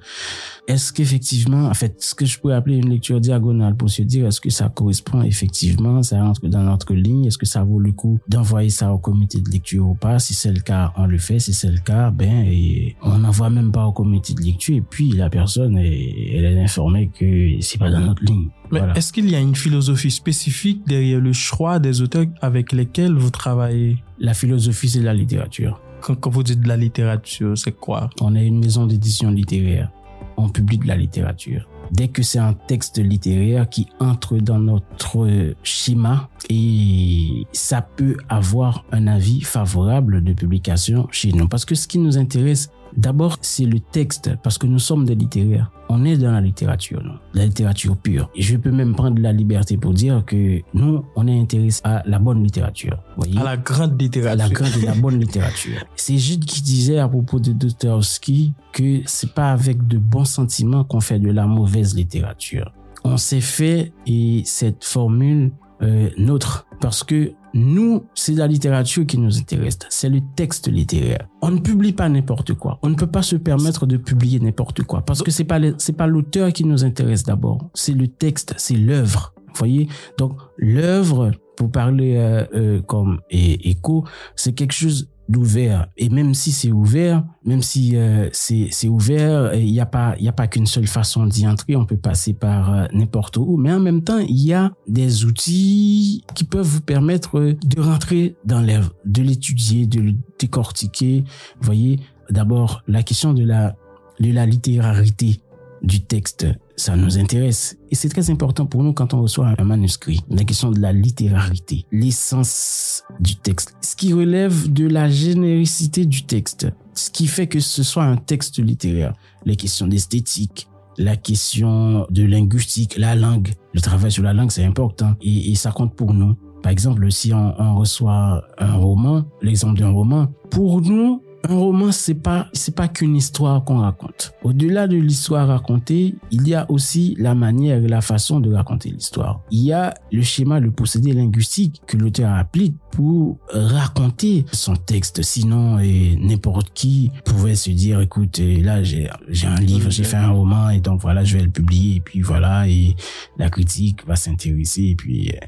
est-ce 0.67 0.93
qu'effectivement, 0.93 1.65
en 1.65 1.73
fait, 1.73 2.01
ce 2.01 2.15
que 2.15 2.25
je 2.25 2.39
pourrais 2.39 2.55
appeler 2.55 2.77
une 2.77 2.89
lecture 2.89 3.19
diagonale 3.19 3.75
pour 3.75 3.89
se 3.89 4.01
dire, 4.01 4.27
est-ce 4.27 4.41
que 4.41 4.49
ça 4.49 4.69
correspond 4.69 5.21
effectivement, 5.23 6.03
ça 6.03 6.21
rentre 6.21 6.47
dans 6.47 6.63
notre 6.63 6.93
ligne, 6.93 7.25
est-ce 7.25 7.37
que 7.37 7.45
ça 7.45 7.63
vaut 7.63 7.79
le 7.79 7.91
coup 7.91 8.19
d'envoyer 8.27 8.69
ça 8.69 8.93
au 8.93 8.97
comité 8.97 9.41
de 9.41 9.49
lecture 9.49 9.87
ou 9.87 9.95
pas? 9.95 10.19
Si 10.19 10.33
c'est 10.33 10.53
le 10.53 10.61
cas, 10.61 10.93
on 10.97 11.05
le 11.05 11.17
fait. 11.17 11.39
Si 11.39 11.53
c'est 11.53 11.71
le 11.71 11.79
cas, 11.79 12.11
ben, 12.11 12.45
et 12.47 12.95
on 13.01 13.19
n'envoie 13.19 13.49
même 13.49 13.71
pas 13.71 13.85
au 13.85 13.91
comité 13.91 14.33
de 14.33 14.41
lecture 14.41 14.59
puis 14.89 15.11
la 15.11 15.29
personne 15.29 15.77
est, 15.77 16.33
elle 16.33 16.45
est 16.45 16.61
informée 16.61 17.09
que 17.17 17.61
c'est 17.61 17.77
pas 17.77 17.89
dans 17.89 18.01
notre 18.01 18.23
ligne. 18.23 18.49
Mais 18.71 18.81
est-ce 18.95 19.11
qu'il 19.11 19.29
y 19.29 19.35
a 19.35 19.39
une 19.39 19.55
philosophie 19.55 20.11
spécifique 20.11 20.81
derrière 20.87 21.19
le 21.19 21.33
choix 21.33 21.79
des 21.79 22.01
auteurs 22.01 22.27
avec 22.41 22.71
lesquels 22.71 23.13
vous 23.13 23.31
travaillez? 23.31 23.97
La 24.19 24.33
philosophie, 24.33 24.89
c'est 24.89 25.01
la 25.01 25.13
littérature. 25.13 25.81
Quand, 26.01 26.29
vous 26.29 26.43
dites 26.43 26.61
de 26.61 26.67
la 26.67 26.77
littérature, 26.77 27.57
c'est 27.57 27.71
quoi? 27.71 28.09
On 28.21 28.35
est 28.35 28.45
une 28.45 28.59
maison 28.59 28.85
d'édition 28.85 29.29
littéraire. 29.31 29.91
On 30.37 30.49
publie 30.49 30.77
de 30.77 30.87
la 30.87 30.95
littérature 30.95 31.67
dès 31.91 32.07
que 32.07 32.21
c'est 32.21 32.39
un 32.39 32.53
texte 32.53 32.99
littéraire 32.99 33.67
qui 33.69 33.87
entre 33.99 34.37
dans 34.37 34.59
notre 34.59 35.53
schéma 35.63 36.29
et 36.49 37.45
ça 37.51 37.81
peut 37.81 38.17
avoir 38.29 38.85
un 38.91 39.07
avis 39.07 39.41
favorable 39.41 40.23
de 40.23 40.33
publication 40.33 41.07
chez 41.11 41.31
nous. 41.31 41.47
Parce 41.47 41.65
que 41.65 41.75
ce 41.75 41.87
qui 41.87 41.99
nous 41.99 42.17
intéresse, 42.17 42.71
D'abord, 42.97 43.37
c'est 43.41 43.65
le 43.65 43.79
texte, 43.79 44.31
parce 44.43 44.57
que 44.57 44.67
nous 44.67 44.79
sommes 44.79 45.05
des 45.05 45.15
littéraires. 45.15 45.71
On 45.89 46.05
est 46.05 46.17
dans 46.17 46.31
la 46.31 46.41
littérature, 46.41 47.03
non 47.03 47.15
La 47.33 47.45
littérature 47.45 47.97
pure. 47.97 48.29
Et 48.35 48.41
je 48.41 48.57
peux 48.57 48.71
même 48.71 48.93
prendre 48.93 49.19
la 49.21 49.31
liberté 49.31 49.77
pour 49.77 49.93
dire 49.93 50.23
que 50.25 50.61
nous, 50.73 51.03
on 51.15 51.27
est 51.27 51.39
intéressé 51.39 51.81
à 51.83 52.03
la 52.05 52.19
bonne 52.19 52.43
littérature. 52.43 52.97
Voyez? 53.17 53.39
À 53.39 53.43
la 53.43 53.57
grande 53.57 53.99
littérature. 53.99 54.31
à 54.31 54.47
la 54.47 54.49
grande 54.53 54.75
et 54.81 54.85
la 54.85 54.93
bonne 54.93 55.19
littérature. 55.19 55.83
C'est 55.95 56.17
Gide 56.17 56.45
qui 56.45 56.61
disait 56.61 56.99
à 56.99 57.07
propos 57.07 57.39
de 57.39 57.51
Dostoevsky 57.53 58.53
que 58.71 59.01
c'est 59.05 59.33
pas 59.33 59.51
avec 59.51 59.87
de 59.87 59.97
bons 59.97 60.25
sentiments 60.25 60.83
qu'on 60.83 61.01
fait 61.01 61.19
de 61.19 61.31
la 61.31 61.47
mauvaise 61.47 61.95
littérature. 61.95 62.71
On 63.03 63.17
s'est 63.17 63.41
fait 63.41 63.93
et 64.05 64.43
cette 64.45 64.83
formule 64.83 65.51
euh, 65.81 66.09
nôtre 66.17 66.67
parce 66.81 67.03
que 67.03 67.33
nous, 67.53 68.05
c'est 68.13 68.33
la 68.33 68.47
littérature 68.47 69.05
qui 69.05 69.17
nous 69.17 69.37
intéresse. 69.37 69.79
C'est 69.89 70.09
le 70.09 70.21
texte 70.35 70.71
littéraire. 70.71 71.27
On 71.41 71.51
ne 71.51 71.59
publie 71.59 71.93
pas 71.93 72.09
n'importe 72.09 72.53
quoi. 72.53 72.79
On 72.83 72.89
ne 72.89 72.95
peut 72.95 73.07
pas 73.07 73.21
se 73.21 73.35
permettre 73.35 73.85
de 73.85 73.97
publier 73.97 74.39
n'importe 74.39 74.83
quoi 74.83 75.01
parce 75.01 75.23
que 75.23 75.31
c'est 75.31 75.43
pas 75.43 75.59
pas 75.97 76.07
l'auteur 76.07 76.53
qui 76.53 76.63
nous 76.63 76.83
intéresse 76.83 77.23
d'abord. 77.23 77.69
C'est 77.73 77.93
le 77.93 78.07
texte, 78.07 78.53
c'est 78.57 78.75
l'œuvre. 78.75 79.33
Voyez? 79.55 79.87
Donc 80.17 80.37
l'œuvre, 80.57 81.31
pour 81.57 81.71
parler 81.71 82.15
euh, 82.17 82.45
euh, 82.53 82.81
comme 82.81 83.19
écho, 83.29 84.05
c'est 84.35 84.53
quelque 84.53 84.73
chose 84.73 85.09
d'ouvert. 85.29 85.87
Et 85.95 86.09
même 86.09 86.33
si 86.33 86.51
c'est 86.51 86.71
ouvert, 86.71 87.23
même 87.45 87.61
si 87.61 87.95
euh, 87.95 88.27
c'est 88.33 88.87
ouvert, 88.87 89.53
il 89.53 89.71
n'y 89.71 89.79
a 89.79 89.85
pas 89.85 90.15
il 90.17 90.25
y 90.25 90.27
a 90.27 90.33
pas 90.33 90.47
qu'une 90.47 90.65
seule 90.65 90.87
façon 90.87 91.27
d'y 91.27 91.47
entrer. 91.47 91.75
On 91.75 91.85
peut 91.85 91.97
passer 91.97 92.33
par 92.33 92.73
euh, 92.73 92.85
n'importe 92.91 93.37
où. 93.37 93.55
Mais 93.55 93.71
en 93.71 93.79
même 93.79 94.03
temps, 94.03 94.17
il 94.17 94.43
y 94.43 94.53
a 94.53 94.73
des 94.87 95.25
outils 95.25 96.23
qui 96.35 96.43
peuvent 96.43 96.65
vous 96.65 96.81
permettre 96.81 97.39
euh, 97.39 97.55
de 97.63 97.79
rentrer 97.79 98.35
dans 98.43 98.61
l'œuvre, 98.61 98.93
de 99.05 99.21
l'étudier, 99.21 99.85
de 99.85 100.01
le 100.01 100.13
décortiquer. 100.39 101.23
Vous 101.59 101.65
voyez, 101.65 101.99
d'abord 102.31 102.81
la 102.87 103.03
question 103.03 103.33
de 103.33 103.43
la 103.43 103.75
de 104.19 104.33
la 104.33 104.45
littérarité 104.45 105.41
du 105.81 106.01
texte, 106.01 106.45
ça 106.79 106.95
nous 106.95 107.17
intéresse. 107.17 107.77
Et 107.91 107.95
c'est 107.95 108.09
très 108.09 108.29
important 108.29 108.65
pour 108.65 108.83
nous 108.83 108.93
quand 108.93 109.13
on 109.13 109.21
reçoit 109.21 109.53
un 109.57 109.63
manuscrit. 109.63 110.21
La 110.29 110.43
question 110.43 110.71
de 110.71 110.79
la 110.79 110.93
littérarité, 110.93 111.85
l'essence 111.91 113.03
du 113.19 113.35
texte, 113.35 113.75
ce 113.81 113.95
qui 113.95 114.13
relève 114.13 114.71
de 114.71 114.87
la 114.87 115.09
généricité 115.09 116.05
du 116.05 116.23
texte, 116.23 116.67
ce 116.93 117.09
qui 117.09 117.27
fait 117.27 117.47
que 117.47 117.59
ce 117.59 117.83
soit 117.83 118.05
un 118.05 118.17
texte 118.17 118.59
littéraire. 118.59 119.13
Les 119.45 119.55
questions 119.55 119.87
d'esthétique, 119.87 120.69
la 120.97 121.17
question 121.17 122.07
de 122.09 122.23
linguistique, 122.23 122.97
la 122.97 123.15
langue. 123.15 123.53
Le 123.73 123.81
travail 123.81 124.11
sur 124.11 124.23
la 124.23 124.33
langue, 124.33 124.51
c'est 124.51 124.65
important 124.65 125.15
et, 125.21 125.55
ça 125.55 125.71
compte 125.71 125.95
pour 125.95 126.13
nous. 126.13 126.35
Par 126.63 126.71
exemple, 126.71 127.09
si 127.11 127.33
on 127.33 127.75
reçoit 127.75 128.43
un 128.57 128.73
roman, 128.73 129.25
l'exemple 129.41 129.79
d'un 129.79 129.91
roman, 129.91 130.27
pour 130.49 130.81
nous, 130.81 131.23
un 131.47 131.55
roman, 131.55 131.91
c'est 131.91 132.15
pas, 132.15 132.47
c'est 132.53 132.75
pas 132.75 132.87
qu'une 132.87 133.15
histoire 133.15 133.63
qu'on 133.63 133.79
raconte. 133.79 134.33
Au-delà 134.43 134.87
de 134.87 134.97
l'histoire 134.97 135.47
racontée, 135.47 136.15
il 136.31 136.47
y 136.47 136.53
a 136.53 136.69
aussi 136.69 137.15
la 137.17 137.35
manière 137.35 137.83
et 137.83 137.87
la 137.87 138.01
façon 138.01 138.39
de 138.39 138.53
raconter 138.53 138.89
l'histoire. 138.89 139.41
Il 139.51 139.61
y 139.61 139.73
a 139.73 139.93
le 140.11 140.21
schéma, 140.21 140.59
le 140.59 140.71
procédé 140.71 141.13
linguistique 141.13 141.81
que 141.87 141.97
l'auteur 141.97 142.33
applique 142.33 142.75
pour 142.91 143.37
raconter 143.49 144.45
son 144.51 144.75
texte. 144.75 145.21
Sinon, 145.21 145.79
eh, 145.79 146.17
n'importe 146.19 146.71
qui 146.73 147.11
pouvait 147.25 147.55
se 147.55 147.69
dire, 147.69 148.01
écoute, 148.01 148.39
là, 148.39 148.83
j'ai, 148.83 149.09
j'ai 149.29 149.47
un 149.47 149.59
livre, 149.59 149.89
j'ai 149.89 150.03
fait 150.03 150.17
un 150.17 150.31
roman 150.31 150.69
et 150.69 150.79
donc 150.79 151.01
voilà, 151.01 151.23
je 151.23 151.37
vais 151.37 151.43
le 151.43 151.51
publier 151.51 151.97
et 151.97 152.01
puis 152.01 152.21
voilà, 152.21 152.67
et 152.67 152.95
la 153.37 153.49
critique 153.49 154.05
va 154.05 154.15
s'intéresser 154.15 154.83
et 154.83 154.95
puis, 154.95 155.29
eh, 155.29 155.39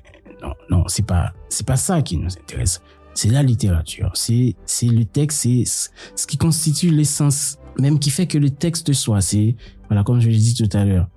non, 0.41 0.53
non, 0.69 0.83
c'est 0.87 1.05
pas, 1.05 1.33
c'est 1.49 1.65
pas 1.65 1.75
ça 1.75 2.01
qui 2.01 2.17
nous 2.17 2.31
intéresse 2.31 2.81
c'est 3.13 3.29
la 3.29 3.43
littérature, 3.43 4.11
c'est 4.15 4.55
c'est 4.65 4.87
le 4.87 5.05
texte, 5.05 5.41
c'est 5.41 5.63
ce 6.15 6.27
qui 6.27 6.37
constitue 6.37 6.89
l'essence 6.89 7.57
même 7.79 7.99
qui 7.99 8.09
fait 8.09 8.27
que 8.27 8.37
le 8.37 8.49
texte 8.49 8.93
soit. 8.93 9.21
C'est 9.21 9.55
voilà 9.89 10.03
comme 10.03 10.19
je 10.19 10.29
l'ai 10.29 10.37
dit 10.37 10.55
tout 10.55 10.77
à 10.77 10.85
l'heure. 10.85 11.07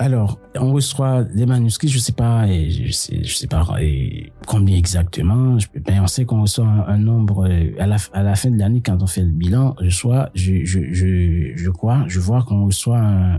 Alors, 0.00 0.40
on 0.58 0.72
reçoit 0.72 1.22
des 1.22 1.46
manuscrits, 1.46 1.86
je 1.86 2.00
sais 2.00 2.12
pas, 2.12 2.48
et 2.48 2.68
je 2.68 2.90
sais, 2.90 3.22
je 3.22 3.32
sais 3.32 3.46
pas 3.46 3.64
et 3.80 4.32
combien 4.44 4.76
exactement. 4.76 5.56
Je, 5.60 5.68
ben, 5.86 6.02
on 6.02 6.08
sait 6.08 6.24
qu'on 6.24 6.42
reçoit 6.42 6.66
un, 6.66 6.80
un 6.88 6.98
nombre 6.98 7.48
euh, 7.48 7.70
à 7.78 7.86
la, 7.86 7.96
à 8.12 8.24
la 8.24 8.34
fin 8.34 8.50
de 8.50 8.58
l'année 8.58 8.80
quand 8.80 9.00
on 9.02 9.06
fait 9.06 9.22
le 9.22 9.30
bilan. 9.30 9.76
Je 9.80 9.90
sois, 9.90 10.30
je, 10.34 10.64
je, 10.64 10.92
je, 10.92 11.52
je 11.54 11.70
crois, 11.70 12.04
je 12.08 12.18
vois 12.18 12.42
qu'on 12.42 12.66
reçoit 12.66 12.98
un, 12.98 13.38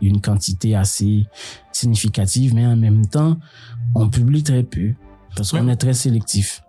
une 0.00 0.20
quantité 0.20 0.74
assez 0.74 1.24
significative, 1.70 2.52
mais 2.52 2.66
en 2.66 2.76
même 2.76 3.06
temps, 3.06 3.36
on 3.94 4.08
publie 4.08 4.42
très 4.42 4.64
peu 4.64 4.94
parce 5.36 5.52
qu'on 5.52 5.68
est 5.68 5.76
très 5.76 5.94
sélectif. 5.94 6.64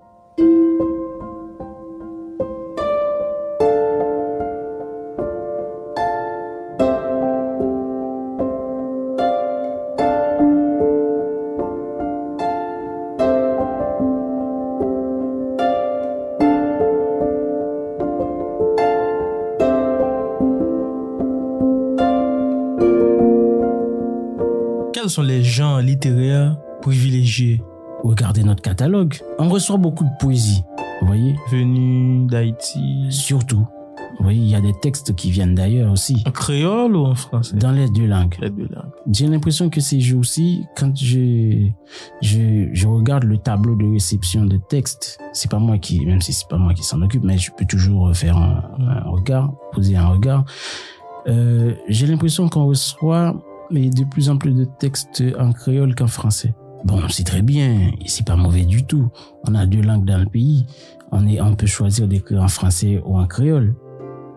Sont 25.13 25.21
les 25.21 25.43
genres 25.43 25.79
littéraires 25.79 26.57
privilégiés 26.81 27.61
Regardez 28.03 28.43
notre 28.43 28.63
catalogue. 28.63 29.13
On 29.37 29.47
reçoit 29.47 29.77
beaucoup 29.77 30.03
de 30.03 30.09
poésie. 30.19 30.63
Vous 30.99 31.07
voyez 31.07 31.35
venus 31.51 32.27
d'Haïti 32.29 33.05
Surtout. 33.11 33.65
Vous 34.17 34.23
voyez, 34.23 34.39
il 34.39 34.49
y 34.49 34.55
a 34.55 34.59
des 34.59 34.73
textes 34.81 35.15
qui 35.15 35.29
viennent 35.29 35.53
d'ailleurs 35.53 35.91
aussi. 35.91 36.23
En 36.25 36.31
créole 36.31 36.95
ou 36.95 37.05
en 37.05 37.13
français? 37.13 37.55
Dans 37.55 37.71
les 37.71 37.87
deux 37.89 38.07
langues. 38.07 38.35
Les 38.41 38.49
deux 38.49 38.67
langues. 38.71 38.91
J'ai 39.11 39.27
l'impression 39.27 39.69
que 39.69 39.81
ces 39.81 40.01
jours-ci, 40.01 40.65
quand 40.75 40.97
je, 40.97 41.67
je, 42.21 42.69
je 42.73 42.87
regarde 42.87 43.23
le 43.23 43.37
tableau 43.37 43.75
de 43.75 43.85
réception 43.85 44.45
de 44.45 44.57
textes, 44.57 45.19
c'est 45.31 45.49
pas 45.49 45.59
moi 45.59 45.77
qui, 45.77 46.03
même 46.05 46.21
si 46.21 46.33
c'est 46.33 46.47
pas 46.47 46.57
moi 46.57 46.73
qui 46.73 46.83
s'en 46.83 47.01
occupe, 47.03 47.23
mais 47.23 47.37
je 47.37 47.51
peux 47.51 47.65
toujours 47.65 48.13
faire 48.15 48.35
un, 48.35 48.63
un 48.79 49.09
regard, 49.11 49.53
poser 49.73 49.95
un 49.95 50.07
regard. 50.07 50.43
Euh, 51.27 51.75
j'ai 51.87 52.07
l'impression 52.07 52.49
qu'on 52.49 52.65
reçoit 52.65 53.35
mais 53.73 53.89
de 53.89 54.03
plus 54.05 54.29
en 54.29 54.37
plus 54.37 54.53
de 54.53 54.65
textes 54.79 55.23
en 55.37 55.51
créole 55.51 55.95
qu'en 55.95 56.07
français. 56.07 56.53
Bon, 56.85 57.01
c'est 57.09 57.23
très 57.23 57.41
bien, 57.41 57.91
c'est 58.05 58.25
pas 58.25 58.35
mauvais 58.35 58.65
du 58.65 58.85
tout. 58.85 59.09
On 59.47 59.55
a 59.55 59.65
deux 59.65 59.81
langues 59.81 60.05
dans 60.05 60.19
le 60.19 60.25
pays. 60.25 60.65
On 61.11 61.27
est, 61.27 61.41
on 61.41 61.55
peut 61.55 61.67
choisir 61.67 62.07
d'écrire 62.07 62.41
en 62.41 62.47
français 62.47 63.01
ou 63.05 63.17
en 63.17 63.25
créole. 63.25 63.75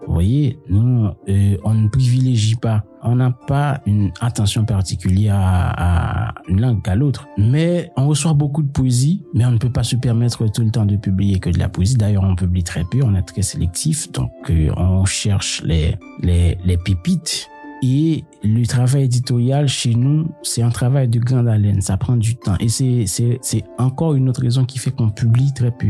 Vous 0.06 0.12
voyez, 0.12 0.60
nous, 0.68 1.08
euh, 1.28 1.56
on 1.64 1.74
ne 1.74 1.88
privilégie 1.88 2.54
pas, 2.54 2.84
on 3.02 3.16
n'a 3.16 3.32
pas 3.32 3.80
une 3.86 4.12
attention 4.20 4.64
particulière 4.64 5.34
à, 5.36 6.28
à 6.28 6.34
une 6.46 6.60
langue 6.60 6.80
qu'à 6.80 6.94
l'autre. 6.94 7.26
Mais 7.36 7.90
on 7.96 8.06
reçoit 8.06 8.32
beaucoup 8.32 8.62
de 8.62 8.70
poésie, 8.70 9.24
mais 9.34 9.44
on 9.44 9.50
ne 9.50 9.58
peut 9.58 9.72
pas 9.72 9.82
se 9.82 9.96
permettre 9.96 10.46
tout 10.52 10.62
le 10.62 10.70
temps 10.70 10.86
de 10.86 10.94
publier 10.94 11.40
que 11.40 11.50
de 11.50 11.58
la 11.58 11.68
poésie. 11.68 11.96
D'ailleurs, 11.96 12.22
on 12.22 12.36
publie 12.36 12.62
très 12.62 12.84
peu, 12.84 13.02
on 13.02 13.16
est 13.16 13.22
très 13.22 13.42
sélectif, 13.42 14.12
donc 14.12 14.30
euh, 14.50 14.70
on 14.76 15.04
cherche 15.04 15.60
les, 15.64 15.96
les, 16.22 16.56
les 16.64 16.76
pépites. 16.76 17.48
Et 17.82 18.24
le 18.42 18.64
travail 18.66 19.04
éditorial 19.04 19.68
chez 19.68 19.94
nous, 19.94 20.28
c'est 20.42 20.62
un 20.62 20.70
travail 20.70 21.08
de 21.08 21.18
grande 21.18 21.48
haleine, 21.48 21.80
ça 21.80 21.96
prend 21.96 22.16
du 22.16 22.36
temps. 22.36 22.56
Et 22.58 22.68
c'est, 22.68 23.64
encore 23.78 24.14
une 24.14 24.28
autre 24.28 24.42
raison 24.42 24.64
qui 24.64 24.78
fait 24.78 24.90
qu'on 24.90 25.10
publie 25.10 25.52
très 25.52 25.70
peu, 25.70 25.88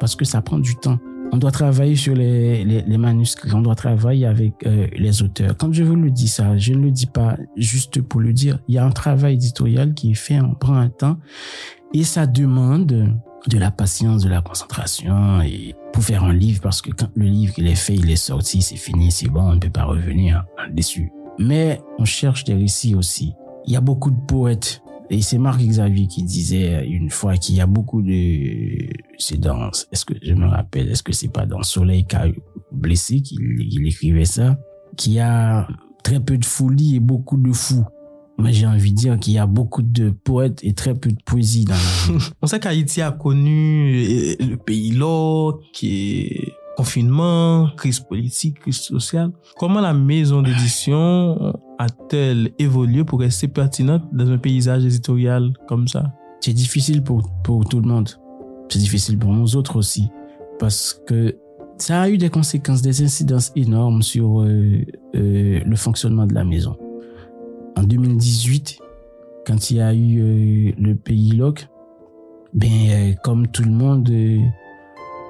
parce 0.00 0.16
que 0.16 0.24
ça 0.24 0.42
prend 0.42 0.58
du 0.58 0.74
temps. 0.76 0.98
On 1.30 1.36
doit 1.36 1.50
travailler 1.50 1.94
sur 1.94 2.14
les, 2.14 2.64
les, 2.64 2.82
les 2.82 2.98
manuscrits, 2.98 3.52
on 3.52 3.60
doit 3.60 3.74
travailler 3.74 4.24
avec 4.24 4.66
euh, 4.66 4.86
les 4.96 5.22
auteurs. 5.22 5.56
Quand 5.58 5.72
je 5.72 5.84
vous 5.84 5.94
le 5.94 6.10
dis 6.10 6.26
ça, 6.26 6.56
je 6.56 6.72
ne 6.72 6.84
le 6.84 6.90
dis 6.90 7.06
pas 7.06 7.36
juste 7.54 8.00
pour 8.00 8.20
le 8.20 8.32
dire. 8.32 8.58
Il 8.66 8.74
y 8.74 8.78
a 8.78 8.84
un 8.84 8.90
travail 8.90 9.34
éditorial 9.34 9.92
qui 9.92 10.12
est 10.12 10.14
fait, 10.14 10.40
on 10.40 10.54
prend 10.54 10.76
un 10.76 10.88
temps 10.88 11.18
et 11.92 12.02
ça 12.02 12.26
demande 12.26 12.86
de 13.46 13.58
la 13.58 13.70
patience, 13.70 14.24
de 14.24 14.28
la 14.28 14.42
concentration 14.42 15.40
et 15.42 15.74
pour 15.92 16.02
faire 16.02 16.24
un 16.24 16.32
livre 16.32 16.60
parce 16.60 16.82
que 16.82 16.90
quand 16.90 17.08
le 17.14 17.26
livre 17.26 17.54
il 17.56 17.66
est 17.66 17.74
fait, 17.74 17.94
il 17.94 18.10
est 18.10 18.16
sorti, 18.16 18.62
c'est 18.62 18.76
fini, 18.76 19.10
c'est 19.10 19.28
bon, 19.28 19.42
on 19.42 19.54
ne 19.54 19.60
peut 19.60 19.70
pas 19.70 19.84
revenir 19.84 20.44
dessus. 20.72 21.10
Mais 21.38 21.80
on 21.98 22.04
cherche 22.04 22.44
des 22.44 22.54
récits 22.54 22.94
aussi. 22.94 23.32
Il 23.66 23.72
y 23.72 23.76
a 23.76 23.80
beaucoup 23.80 24.10
de 24.10 24.20
poètes 24.26 24.82
et 25.10 25.22
c'est 25.22 25.38
Marc 25.38 25.60
Xavier 25.60 26.06
qui 26.06 26.22
disait 26.22 26.86
une 26.86 27.10
fois 27.10 27.36
qu'il 27.36 27.54
y 27.54 27.60
a 27.60 27.66
beaucoup 27.66 28.02
de, 28.02 28.88
c'est 29.18 29.40
dans, 29.40 29.70
est-ce 29.90 30.04
que 30.04 30.14
je 30.22 30.34
me 30.34 30.46
rappelle, 30.46 30.90
est-ce 30.90 31.02
que 31.02 31.12
c'est 31.12 31.32
pas 31.32 31.46
dans 31.46 31.62
Soleil 31.62 32.06
blessé 32.72 33.22
qu'il 33.22 33.38
il 33.60 33.86
écrivait 33.86 34.26
ça, 34.26 34.58
qu'il 34.96 35.14
y 35.14 35.20
a 35.20 35.66
très 36.04 36.20
peu 36.20 36.36
de 36.36 36.44
folie 36.44 36.96
et 36.96 37.00
beaucoup 37.00 37.38
de 37.38 37.52
fous. 37.52 37.84
Moi, 38.36 38.50
j'ai 38.52 38.66
envie 38.66 38.92
de 38.92 38.96
dire 38.96 39.18
qu'il 39.18 39.32
y 39.32 39.38
a 39.38 39.46
beaucoup 39.46 39.82
de 39.82 40.10
poètes 40.10 40.60
et 40.62 40.72
très 40.72 40.94
peu 40.94 41.10
de 41.10 41.20
poésie 41.24 41.64
dans 41.64 41.74
la 41.74 42.18
vie. 42.18 42.24
On 42.42 42.46
sait 42.46 42.60
qu'Haïti 42.60 43.02
a 43.02 43.10
connu 43.10 44.06
euh, 44.06 44.36
le 44.38 44.56
pays 44.56 44.92
là, 44.92 45.52
qui 45.72 46.20
est 46.20 46.47
confinement, 46.78 47.70
crise 47.76 47.98
politique, 47.98 48.60
crise 48.60 48.76
sociale. 48.76 49.32
Comment 49.58 49.80
la 49.80 49.92
maison 49.92 50.42
d'édition 50.42 51.52
a-t-elle 51.76 52.52
évolué 52.60 53.02
pour 53.02 53.18
rester 53.18 53.48
pertinente 53.48 54.02
dans 54.12 54.30
un 54.30 54.38
paysage 54.38 54.84
éditorial 54.84 55.54
comme 55.66 55.88
ça? 55.88 56.12
C'est 56.40 56.52
difficile 56.52 57.02
pour, 57.02 57.28
pour 57.42 57.68
tout 57.68 57.80
le 57.80 57.88
monde. 57.88 58.08
C'est 58.68 58.78
difficile 58.78 59.18
pour 59.18 59.32
nous 59.32 59.56
autres 59.56 59.74
aussi. 59.74 60.08
Parce 60.60 61.02
que 61.04 61.36
ça 61.78 62.02
a 62.02 62.08
eu 62.08 62.16
des 62.16 62.30
conséquences, 62.30 62.80
des 62.80 63.02
incidences 63.02 63.50
énormes 63.56 64.02
sur 64.02 64.42
euh, 64.42 64.84
euh, 65.16 65.60
le 65.66 65.76
fonctionnement 65.76 66.26
de 66.26 66.34
la 66.34 66.44
maison. 66.44 66.76
En 67.76 67.82
2018, 67.82 68.78
quand 69.44 69.72
il 69.72 69.78
y 69.78 69.80
a 69.80 69.92
eu 69.92 70.20
euh, 70.20 70.72
le 70.78 70.94
pays 70.94 71.32
LOC, 71.32 71.66
ben, 72.54 73.16
comme 73.24 73.48
tout 73.48 73.64
le 73.64 73.72
monde, 73.72 74.08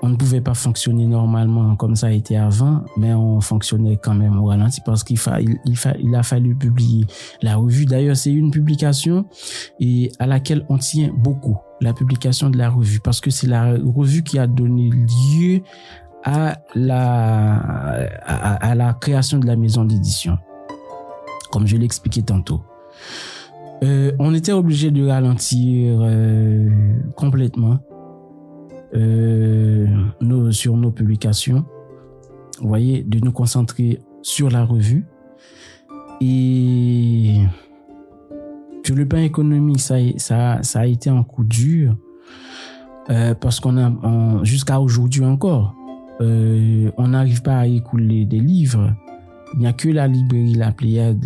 on 0.02 0.08
ne 0.10 0.16
pouvait 0.16 0.40
pas 0.40 0.54
fonctionner 0.54 1.06
normalement 1.06 1.76
comme 1.76 1.96
ça 1.96 2.08
a 2.08 2.10
été 2.10 2.36
avant, 2.36 2.84
mais 2.96 3.12
on 3.14 3.40
fonctionnait 3.40 3.96
quand 3.96 4.14
même 4.14 4.38
au 4.38 4.46
ralenti 4.46 4.80
parce 4.84 5.04
qu'il 5.04 5.18
il, 5.40 5.58
il, 6.00 6.14
a 6.14 6.22
fallu 6.22 6.54
publier 6.54 7.06
la 7.42 7.56
revue. 7.56 7.86
D'ailleurs, 7.86 8.16
c'est 8.16 8.32
une 8.32 8.50
publication 8.50 9.26
et 9.80 10.12
à 10.18 10.26
laquelle 10.26 10.64
on 10.68 10.78
tient 10.78 11.10
beaucoup, 11.12 11.58
la 11.80 11.92
publication 11.92 12.50
de 12.50 12.58
la 12.58 12.70
revue, 12.70 13.00
parce 13.00 13.20
que 13.20 13.30
c'est 13.30 13.46
la 13.46 13.74
revue 13.74 14.22
qui 14.22 14.38
a 14.38 14.46
donné 14.46 14.90
lieu 14.90 15.62
à 16.24 16.58
la, 16.74 17.56
à, 18.26 18.74
la 18.74 18.92
création 18.94 19.38
de 19.38 19.46
la 19.46 19.56
maison 19.56 19.84
d'édition, 19.84 20.38
comme 21.50 21.66
je 21.66 21.76
l'expliquais 21.76 22.22
tantôt. 22.22 22.62
Euh, 23.84 24.12
on 24.18 24.34
était 24.34 24.52
obligé 24.52 24.90
de 24.90 25.06
ralentir 25.06 25.98
euh, 26.02 26.68
complètement 27.14 27.78
euh, 28.94 29.86
nos, 30.20 30.52
sur 30.52 30.76
nos 30.76 30.90
publications. 30.90 31.64
Vous 32.60 32.68
voyez, 32.68 33.02
de 33.02 33.18
nous 33.24 33.32
concentrer 33.32 34.00
sur 34.22 34.50
la 34.50 34.64
revue. 34.64 35.04
Et 36.20 37.36
sur 38.84 38.96
le 38.96 39.06
plan 39.06 39.20
économique, 39.20 39.80
ça, 39.80 39.96
ça, 40.16 40.62
ça 40.62 40.80
a 40.80 40.86
été 40.86 41.10
un 41.10 41.22
coup 41.22 41.44
dur. 41.44 41.96
Euh, 43.10 43.34
parce 43.34 43.60
qu'on 43.60 43.78
a, 43.78 44.44
jusqu'à 44.44 44.80
aujourd'hui 44.80 45.24
encore, 45.24 45.74
euh, 46.20 46.90
on 46.98 47.08
n'arrive 47.08 47.42
pas 47.42 47.58
à 47.58 47.66
écouler 47.66 48.26
des 48.26 48.40
livres. 48.40 48.94
Il 49.54 49.60
n'y 49.60 49.66
a 49.66 49.72
que 49.72 49.88
la 49.88 50.06
librairie 50.06 50.54
La 50.54 50.72
Pléiade. 50.72 51.20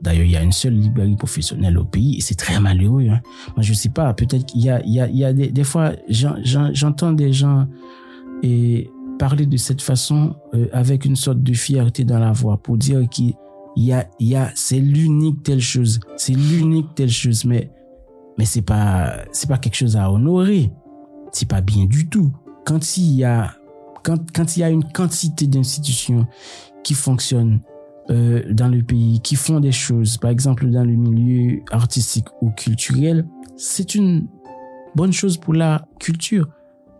D'ailleurs, 0.00 0.24
il 0.24 0.30
y 0.30 0.36
a 0.36 0.42
une 0.42 0.52
seule 0.52 0.74
librairie 0.74 1.16
professionnelle 1.16 1.78
au 1.78 1.84
pays 1.84 2.18
et 2.18 2.20
c'est 2.20 2.34
très 2.34 2.60
malheureux. 2.60 3.06
Hein. 3.08 3.20
Moi, 3.56 3.62
je 3.62 3.72
sais 3.72 3.88
pas. 3.88 4.12
Peut-être 4.14 4.46
qu'il 4.46 4.62
y 4.62 4.70
a, 4.70 4.82
il 4.84 4.92
y 4.92 5.24
a, 5.24 5.32
des, 5.32 5.64
fois, 5.64 5.92
j'entends 6.08 7.12
des 7.12 7.32
gens 7.32 7.66
parler 9.18 9.46
de 9.46 9.56
cette 9.56 9.80
façon 9.80 10.34
euh, 10.54 10.66
avec 10.72 11.04
une 11.04 11.16
sorte 11.16 11.42
de 11.42 11.52
fierté 11.52 12.04
dans 12.04 12.18
la 12.18 12.32
voix 12.32 12.58
pour 12.58 12.76
dire 12.76 13.08
qu'il 13.08 13.34
y 13.76 13.92
a, 13.92 14.50
c'est 14.54 14.80
l'unique 14.80 15.42
telle 15.42 15.60
chose, 15.60 16.00
c'est 16.16 16.34
l'unique 16.34 16.94
telle 16.94 17.10
chose, 17.10 17.44
mais 17.44 17.70
mais 18.36 18.44
c'est 18.44 18.62
pas, 18.62 19.18
pas 19.48 19.58
quelque 19.58 19.76
chose 19.76 19.96
à 19.96 20.10
honorer. 20.10 20.72
C'est 21.30 21.48
pas 21.48 21.60
bien 21.60 21.84
du 21.84 22.08
tout. 22.08 22.32
Quand 22.64 22.96
il 22.96 23.12
y 23.12 23.24
a 23.24 23.54
quand, 24.04 24.56
il 24.56 24.60
y 24.60 24.62
a 24.62 24.70
une 24.70 24.84
quantité 24.84 25.46
d'institutions 25.46 26.26
qui 26.84 26.94
fonctionnent 26.94 27.60
euh, 28.10 28.42
dans 28.52 28.68
le 28.68 28.82
pays, 28.82 29.20
qui 29.20 29.34
font 29.34 29.60
des 29.60 29.72
choses, 29.72 30.18
par 30.18 30.30
exemple 30.30 30.68
dans 30.70 30.84
le 30.84 30.92
milieu 30.92 31.62
artistique 31.70 32.26
ou 32.42 32.50
culturel, 32.50 33.26
c'est 33.56 33.94
une 33.94 34.28
bonne 34.94 35.12
chose 35.12 35.38
pour 35.38 35.54
la 35.54 35.88
culture, 35.98 36.48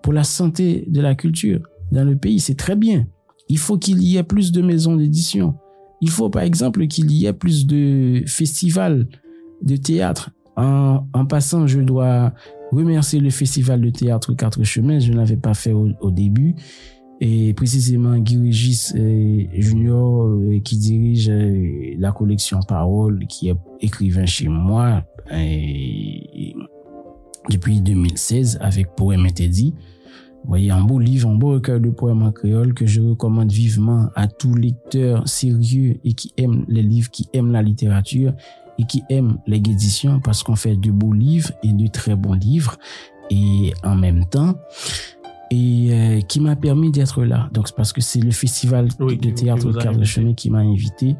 pour 0.02 0.12
la 0.12 0.24
santé 0.24 0.86
de 0.88 1.00
la 1.00 1.14
culture 1.14 1.60
dans 1.92 2.04
le 2.04 2.16
pays. 2.16 2.40
C'est 2.40 2.56
très 2.56 2.74
bien. 2.74 3.06
Il 3.50 3.58
faut 3.58 3.76
qu'il 3.76 4.02
y 4.02 4.16
ait 4.16 4.22
plus 4.22 4.50
de 4.50 4.62
maisons 4.62 4.96
d'édition. 4.96 5.54
Il 6.00 6.08
faut 6.08 6.30
par 6.30 6.42
exemple 6.42 6.86
qu'il 6.86 7.10
y 7.12 7.26
ait 7.26 7.32
plus 7.34 7.66
de 7.66 8.22
festivals 8.26 9.06
de 9.60 9.76
théâtre. 9.76 10.30
En, 10.56 11.26
passant, 11.28 11.66
je 11.66 11.80
dois 11.80 12.32
remercier 12.70 13.20
le 13.20 13.30
festival 13.30 13.80
de 13.80 13.90
théâtre 13.90 14.34
Quatre 14.34 14.62
Chemins. 14.62 15.00
Je 15.00 15.12
ne 15.12 15.16
l'avais 15.16 15.36
pas 15.36 15.54
fait 15.54 15.72
au 15.72 16.10
début 16.10 16.54
et 17.26 17.54
précisément 17.54 18.18
Guy 18.18 18.36
Régis 18.36 18.92
euh, 18.94 19.44
Junior 19.54 20.26
euh, 20.26 20.60
qui 20.60 20.76
dirige 20.76 21.30
euh, 21.30 21.94
la 21.98 22.12
collection 22.12 22.60
Parole, 22.60 23.26
qui 23.26 23.48
est 23.48 23.56
écrivain 23.80 24.26
chez 24.26 24.48
moi 24.48 25.02
depuis 27.48 27.80
2016 27.80 28.58
avec 28.60 28.94
Poème 28.94 29.24
Interdit. 29.24 29.72
Vous 30.42 30.48
voyez, 30.48 30.70
un 30.70 30.82
beau 30.82 30.98
livre, 30.98 31.30
un 31.30 31.34
beau 31.34 31.52
recueil 31.52 31.80
de 31.80 31.88
poèmes 31.88 32.22
en 32.22 32.30
créole 32.30 32.74
que 32.74 32.84
je 32.84 33.00
recommande 33.00 33.50
vivement 33.50 34.10
à 34.14 34.28
tous 34.28 34.54
lecteurs 34.54 35.26
sérieux 35.26 35.96
et 36.04 36.12
qui 36.12 36.34
aiment 36.36 36.66
les 36.68 36.82
livres, 36.82 37.10
qui 37.10 37.30
aiment 37.32 37.52
la 37.52 37.62
littérature 37.62 38.34
et 38.78 38.84
qui 38.84 39.02
aiment 39.08 39.38
les 39.46 39.56
éditions 39.56 40.20
parce 40.20 40.42
qu'on 40.42 40.56
fait 40.56 40.76
de 40.76 40.90
beaux 40.90 41.14
livres 41.14 41.52
et 41.62 41.72
de 41.72 41.86
très 41.86 42.16
bons 42.16 42.34
livres. 42.34 42.76
Et 43.30 43.72
en 43.82 43.96
même 43.96 44.26
temps, 44.26 44.56
et 45.54 45.88
euh, 45.92 46.20
qui 46.22 46.40
m'a 46.40 46.56
permis 46.56 46.90
d'être 46.90 47.22
là. 47.22 47.48
Donc, 47.52 47.68
c'est 47.68 47.76
parce 47.76 47.92
que 47.92 48.00
c'est 48.00 48.20
le 48.20 48.32
festival 48.32 48.88
de 48.98 49.30
théâtre 49.30 49.70
de 49.70 49.78
Cadre 49.78 50.02
Chemin 50.02 50.34
qui 50.34 50.50
m'a 50.50 50.58
invité 50.58 51.14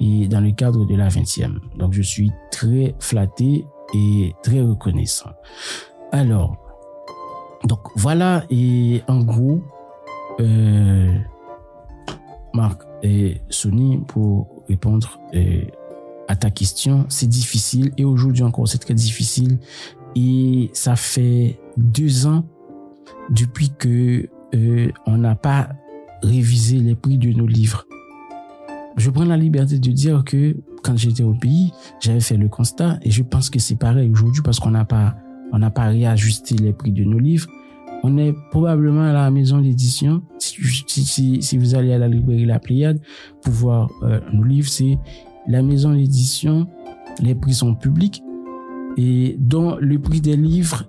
et 0.00 0.26
dans 0.26 0.40
le 0.40 0.50
cadre 0.50 0.84
de 0.84 0.96
la 0.96 1.08
20e. 1.08 1.58
Donc, 1.78 1.92
je 1.92 2.02
suis 2.02 2.32
très 2.50 2.96
flatté 2.98 3.64
et 3.94 4.32
très 4.42 4.60
reconnaissant. 4.60 5.30
Alors, 6.10 6.56
donc 7.64 7.80
voilà 7.94 8.44
et 8.50 9.02
en 9.06 9.22
gros, 9.22 9.60
euh, 10.40 11.14
Marc 12.54 12.82
et 13.02 13.40
Sony 13.48 14.00
pour 14.08 14.64
répondre 14.68 15.20
euh, 15.34 15.62
à 16.26 16.34
ta 16.36 16.50
question, 16.50 17.06
c'est 17.08 17.28
difficile 17.28 17.92
et 17.96 18.04
aujourd'hui 18.04 18.42
encore 18.42 18.68
c'est 18.68 18.78
très 18.78 18.94
difficile 18.94 19.58
et 20.14 20.70
ça 20.72 20.96
fait 20.96 21.58
deux 21.76 22.26
ans 22.26 22.44
depuis 23.30 23.70
que 23.78 24.28
euh, 24.54 24.90
on 25.06 25.18
n'a 25.18 25.34
pas 25.34 25.70
révisé 26.22 26.78
les 26.78 26.94
prix 26.94 27.18
de 27.18 27.30
nos 27.30 27.46
livres. 27.46 27.86
Je 28.96 29.10
prends 29.10 29.24
la 29.24 29.36
liberté 29.36 29.78
de 29.78 29.90
dire 29.92 30.24
que 30.24 30.56
quand 30.82 30.96
j'étais 30.96 31.22
au 31.22 31.34
pays, 31.34 31.72
j'avais 32.00 32.20
fait 32.20 32.36
le 32.36 32.48
constat 32.48 32.98
et 33.02 33.10
je 33.10 33.22
pense 33.22 33.50
que 33.50 33.58
c'est 33.58 33.76
pareil 33.76 34.10
aujourd'hui 34.10 34.42
parce 34.42 34.58
qu'on 34.58 34.70
n'a 34.70 34.84
pas 34.84 35.14
on 35.52 35.58
n'a 35.58 35.70
pas 35.70 35.86
réajusté 35.86 36.56
les 36.56 36.72
prix 36.72 36.92
de 36.92 37.04
nos 37.04 37.18
livres. 37.18 37.48
On 38.02 38.18
est 38.18 38.34
probablement 38.50 39.02
à 39.02 39.12
la 39.12 39.30
maison 39.30 39.60
d'édition. 39.60 40.22
Si, 40.38 41.56
vous 41.56 41.74
allez 41.74 41.92
à 41.92 41.98
la 41.98 42.06
librairie 42.06 42.44
La 42.44 42.58
Pléiade 42.58 43.00
pour 43.42 43.52
voir 43.52 43.90
euh, 44.02 44.20
nos 44.32 44.44
livres, 44.44 44.68
c'est 44.68 44.98
la 45.46 45.62
maison 45.62 45.94
d'édition. 45.94 46.68
Les 47.20 47.34
prix 47.34 47.54
sont 47.54 47.74
publics 47.74 48.22
et 49.00 49.36
dont 49.38 49.76
le 49.80 50.00
prix 50.00 50.20
des 50.20 50.36
livres, 50.36 50.88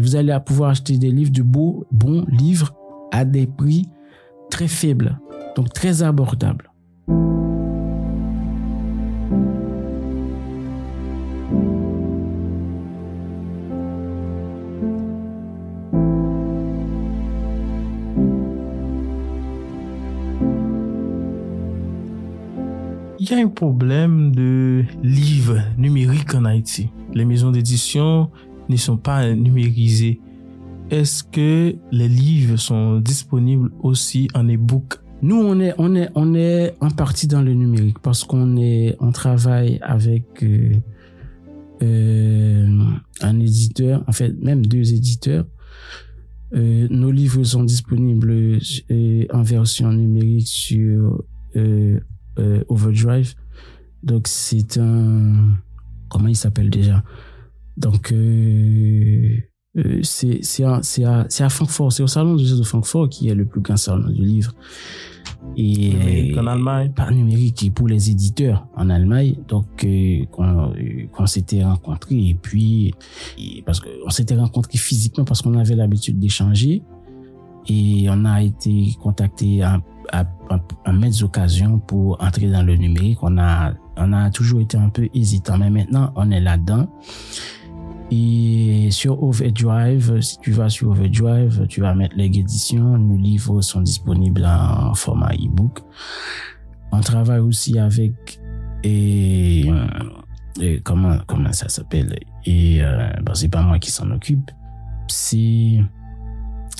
vous 0.00 0.14
allez 0.14 0.38
pouvoir 0.46 0.70
acheter 0.70 0.96
des 0.96 1.10
livres 1.10 1.32
de 1.32 1.42
beaux, 1.42 1.84
bons 1.90 2.24
livres 2.28 2.72
à 3.10 3.24
des 3.24 3.48
prix 3.48 3.88
très 4.48 4.68
faibles, 4.68 5.18
donc 5.56 5.72
très 5.72 6.04
abordables. 6.04 6.70
Il 23.20 23.28
y 23.28 23.34
a 23.34 23.44
un 23.44 23.48
problème 23.48 24.32
de 24.32 24.84
livres 25.02 25.58
numériques 25.76 26.34
en 26.34 26.44
Haïti. 26.44 26.88
Les 27.14 27.24
maisons 27.24 27.50
d'édition 27.50 28.30
ne 28.68 28.76
sont 28.76 28.96
pas 28.96 29.34
numérisées. 29.34 30.20
Est-ce 30.90 31.22
que 31.24 31.74
les 31.90 32.08
livres 32.08 32.56
sont 32.56 33.00
disponibles 33.00 33.70
aussi 33.80 34.28
en 34.34 34.44
e-book? 34.48 35.00
Nous, 35.20 35.36
on 35.36 35.58
est, 35.60 35.74
on 35.78 35.94
est, 35.94 36.08
on 36.14 36.34
est 36.34 36.74
en 36.80 36.90
partie 36.90 37.26
dans 37.26 37.42
le 37.42 37.52
numérique 37.52 37.98
parce 37.98 38.24
qu'on 38.24 38.56
est, 38.56 38.96
on 39.00 39.10
travaille 39.10 39.78
avec 39.82 40.42
euh, 40.42 40.72
euh, 41.82 42.78
un 43.20 43.40
éditeur, 43.40 44.04
en 44.06 44.12
fait, 44.12 44.32
même 44.40 44.64
deux 44.64 44.94
éditeurs. 44.94 45.46
Euh, 46.54 46.86
nos 46.90 47.10
livres 47.10 47.44
sont 47.44 47.64
disponibles 47.64 48.58
en 49.30 49.42
version 49.42 49.92
numérique 49.92 50.48
sur 50.48 51.22
euh, 51.56 52.00
Overdrive. 52.68 53.34
Donc 54.02 54.28
c'est 54.28 54.78
un 54.78 55.50
comment 56.08 56.28
il 56.28 56.36
s'appelle 56.36 56.70
déjà? 56.70 57.02
Donc 57.76 58.12
euh, 58.12 59.36
euh, 59.76 60.00
c'est 60.02 60.64
à, 60.64 60.80
à 60.80 61.48
Francfort, 61.48 61.92
c'est 61.92 62.02
au 62.02 62.08
salon 62.08 62.34
de 62.34 62.42
de 62.42 62.62
Francfort 62.62 63.08
qui 63.08 63.28
est 63.28 63.34
le 63.34 63.44
plus 63.44 63.60
grand 63.60 63.76
salon 63.76 64.08
du 64.08 64.22
livre. 64.22 64.52
Et 65.56 66.34
en 66.36 66.46
Allemagne, 66.46 66.90
par 66.90 67.12
numérique 67.12 67.62
et 67.62 67.70
pour 67.70 67.86
les 67.86 68.10
éditeurs 68.10 68.66
en 68.76 68.90
Allemagne. 68.90 69.36
Donc 69.46 69.86
qu'on 70.32 71.26
s'était 71.26 71.62
rencontrés 71.62 72.28
et 72.30 72.34
puis 72.34 72.92
parce 73.64 73.80
qu'on 73.80 74.10
s'était 74.10 74.36
rencontrés 74.36 74.78
physiquement 74.78 75.24
parce 75.24 75.42
qu'on 75.42 75.54
avait 75.54 75.76
l'habitude 75.76 76.18
d'échanger 76.18 76.82
et 77.68 78.06
on 78.08 78.24
a 78.24 78.42
été 78.42 78.96
contacté 79.00 79.62
à, 79.62 79.80
à, 80.12 80.24
à, 80.84 80.92
mettre 80.92 81.22
occasions 81.24 81.78
pour 81.78 82.22
entrer 82.22 82.50
dans 82.50 82.62
le 82.62 82.76
numérique. 82.76 83.18
On 83.22 83.36
a, 83.38 83.74
on 83.98 84.12
a 84.12 84.30
toujours 84.30 84.60
été 84.60 84.76
un 84.76 84.88
peu 84.88 85.08
hésitant, 85.14 85.58
mais 85.58 85.70
maintenant 85.70 86.12
on 86.16 86.30
est 86.30 86.40
là-dedans. 86.40 86.86
Et 88.10 88.88
sur 88.90 89.22
Overdrive, 89.22 90.20
si 90.22 90.38
tu 90.38 90.50
vas 90.50 90.70
sur 90.70 90.90
Overdrive, 90.90 91.66
tu 91.68 91.82
vas 91.82 91.94
mettre 91.94 92.16
les 92.16 92.24
éditions. 92.24 92.96
Nos 92.96 93.18
livres 93.18 93.60
sont 93.60 93.82
disponibles 93.82 94.46
en 94.46 94.94
format 94.94 95.34
e-book. 95.34 95.80
On 96.90 97.00
travaille 97.00 97.40
aussi 97.40 97.78
avec 97.78 98.40
et, 98.82 99.70
comment 100.84 101.18
comment 101.26 101.52
ça 101.52 101.68
s'appelle? 101.68 102.18
Et 102.46 102.82
euh, 102.82 103.10
c'est 103.34 103.50
pas 103.50 103.62
moi 103.62 103.78
qui 103.78 103.90
s'en 103.90 104.10
occupe. 104.10 104.50
C'est 105.08 105.84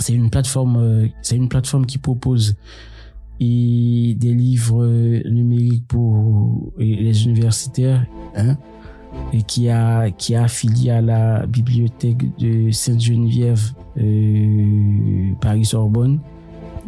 une 0.08 0.30
plateforme 0.30 1.10
c'est 1.20 1.36
une 1.36 1.48
plateforme 1.48 1.84
qui 1.84 1.98
propose 1.98 2.56
et 3.40 4.16
des 4.18 4.34
livres 4.34 4.86
numériques 5.28 5.86
pour 5.86 6.72
les 6.78 7.24
universitaires 7.24 8.06
hein 8.34 8.56
et 9.32 9.42
qui 9.42 9.68
a 9.68 10.10
qui 10.10 10.34
a 10.34 10.44
affilié 10.44 10.90
à 10.90 11.00
la 11.00 11.46
bibliothèque 11.46 12.36
de 12.38 12.70
Sainte-Geneviève 12.70 13.72
euh, 13.98 15.32
Paris 15.40 15.64
Sorbonne. 15.64 16.20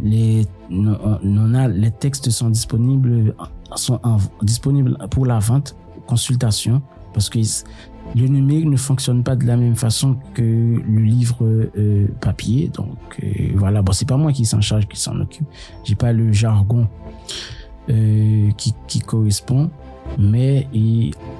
Les 0.02 0.46
non, 0.70 1.54
a, 1.54 1.68
les 1.68 1.90
textes 1.90 2.30
sont 2.30 2.50
disponibles 2.50 3.34
sont 3.76 4.00
disponibles 4.42 4.96
pour 5.10 5.26
la 5.26 5.38
vente, 5.38 5.76
consultation 6.06 6.80
parce 7.12 7.28
que 7.28 7.40
le 8.16 8.26
numérique 8.26 8.66
ne 8.66 8.76
fonctionne 8.76 9.22
pas 9.22 9.36
de 9.36 9.44
la 9.46 9.56
même 9.56 9.76
façon 9.76 10.16
que 10.34 10.42
le 10.42 11.00
livre 11.02 11.44
euh, 11.44 12.08
papier. 12.20 12.68
Donc 12.68 12.98
euh, 13.22 13.52
voilà, 13.54 13.82
bon 13.82 13.92
c'est 13.92 14.08
pas 14.08 14.16
moi 14.16 14.32
qui 14.32 14.44
s'en 14.44 14.60
charge, 14.60 14.86
qui 14.88 15.00
s'en 15.00 15.18
occupe. 15.20 15.46
J'ai 15.84 15.94
pas 15.94 16.12
le 16.12 16.32
jargon 16.32 16.88
euh, 17.88 18.50
qui, 18.56 18.74
qui 18.88 19.00
correspond 19.00 19.70
mais 20.18 20.66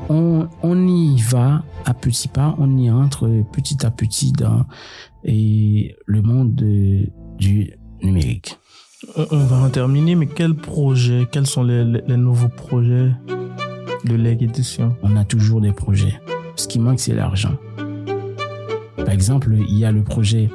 on, 0.09 0.49
on 0.63 0.87
y 0.87 1.21
va 1.23 1.65
à 1.87 1.95
petits 1.95 2.29
pas, 2.29 2.55
on 2.59 2.77
y 2.77 2.91
entre 2.91 3.29
petit 3.53 3.85
à 3.85 3.91
petit 3.91 4.33
dans 4.33 4.65
et 5.25 5.97
le 6.07 6.23
monde 6.23 6.55
du 7.39 7.73
numérique. 8.03 8.59
On 9.31 9.39
va 9.39 9.57
en 9.57 9.71
terminer, 9.71 10.15
mais 10.15 10.27
quels 10.27 10.55
projets, 10.55 11.27
quels 11.31 11.47
sont 11.47 11.65
les, 11.65 11.85
les 11.85 12.17
nouveaux 12.17 12.49
projets 12.49 13.11
de 14.05 14.15
Leg 14.15 14.43
Édition 14.43 14.95
On 15.03 15.17
a 15.17 15.25
toujours 15.25 15.61
des 15.61 15.73
projets. 15.73 16.21
Ce 16.57 16.69
qui 16.69 16.79
manque, 16.79 17.01
c'est 17.01 17.15
l'argent. 17.15 17.57
Par 18.97 19.11
exemple, 19.11 19.55
il 19.69 19.79
y 19.79 19.85
a 19.85 19.93
le 19.93 20.03
projet 20.03 20.51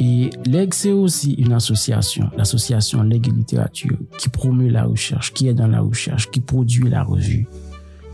et 0.00 0.30
LEG, 0.46 0.74
c'est 0.74 0.92
aussi 0.92 1.34
une 1.34 1.52
association, 1.52 2.30
l'association 2.36 3.02
LEG 3.02 3.26
Littérature, 3.26 3.96
qui 4.18 4.28
promeut 4.28 4.68
la 4.68 4.84
recherche, 4.84 5.32
qui 5.32 5.48
est 5.48 5.54
dans 5.54 5.68
la 5.68 5.80
recherche, 5.80 6.30
qui 6.30 6.40
produit 6.40 6.88
la 6.88 7.02
revue, 7.02 7.46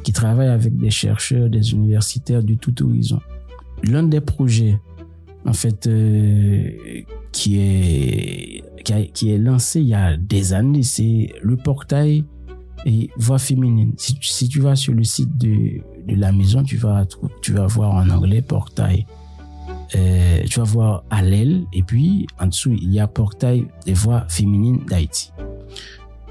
qui 0.03 0.13
travaille 0.13 0.49
avec 0.49 0.77
des 0.77 0.91
chercheurs, 0.91 1.49
des 1.49 1.73
universitaires 1.73 2.43
de 2.43 2.55
tout 2.55 2.83
horizon. 2.83 3.21
L'un 3.83 4.03
des 4.03 4.21
projets, 4.21 4.79
en 5.47 5.55
fait, 5.55 5.87
euh, 5.87 6.71
qui 7.33 7.59
est 7.59 8.65
qui, 9.15 9.31
est 9.31 9.39
lancé 9.39 9.81
il 9.81 9.89
y 9.89 9.95
a 9.95 10.17
des 10.17 10.53
années, 10.53 10.83
c'est 10.83 11.33
le 11.43 11.57
portail 11.57 12.25
et 12.87 13.11
voix 13.17 13.39
féminine. 13.39 13.93
Si, 13.97 14.17
si, 14.23 14.49
tu 14.49 14.61
vas 14.61 14.75
sur 14.75 14.95
le 14.95 15.05
site 15.05 15.37
de, 15.39 15.81
de 16.07 16.17
la 16.17 16.33
maison, 16.33 16.63
tu 16.63 16.77
vas 16.77 17.05
tu 17.43 17.53
vas 17.53 17.67
voir 17.67 17.95
en 17.95 18.09
anglais 18.11 18.43
portail 18.43 19.07
euh, 19.97 20.45
tu 20.49 20.61
vas 20.61 20.65
voir 20.65 21.05
Allèle 21.11 21.65
et 21.73 21.83
puis 21.83 22.27
en 22.39 22.47
dessous, 22.47 22.73
il 22.73 22.93
y 22.93 23.01
a 23.01 23.09
Portail 23.09 23.67
des 23.87 23.95
voix 23.95 24.25
féminines 24.29 24.85
d'Haïti. 24.87 25.33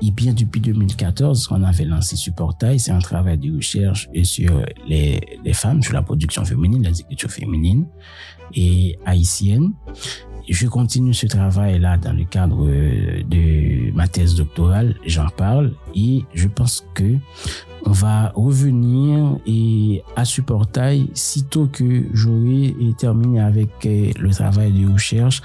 Et 0.01 0.11
bien 0.11 0.33
depuis 0.33 0.61
2014, 0.61 1.49
on 1.51 1.63
avait 1.63 1.85
lancé 1.85 2.15
ce 2.15 2.31
portail, 2.31 2.79
c'est 2.79 2.91
un 2.91 2.99
travail 2.99 3.37
de 3.37 3.55
recherche 3.55 4.09
sur 4.23 4.63
les, 4.87 5.19
femmes, 5.53 5.83
sur 5.83 5.93
la 5.93 6.01
production 6.01 6.45
féminine, 6.45 6.83
les 6.83 7.01
écritures 7.01 7.31
féminines 7.31 7.85
et 8.53 8.97
haïtiennes. 9.05 9.73
Je 10.47 10.67
continue 10.67 11.13
ce 11.13 11.27
travail-là 11.27 11.97
dans 11.97 12.13
le 12.13 12.23
cadre 12.23 12.65
de 12.65 13.91
ma 13.93 14.07
thèse 14.07 14.35
doctorale, 14.35 14.95
j'en 15.05 15.27
parle 15.27 15.73
et 15.93 16.23
je 16.33 16.47
pense 16.47 16.85
que 16.95 17.17
on 17.85 17.91
va 17.91 18.31
revenir 18.35 19.37
à 20.15 20.25
ce 20.25 20.41
portail 20.41 21.09
sitôt 21.13 21.67
que 21.67 22.03
j'aurai 22.13 22.75
terminé 22.97 23.39
avec 23.39 23.69
le 23.83 24.29
travail 24.31 24.71
de 24.71 24.91
recherche 24.91 25.41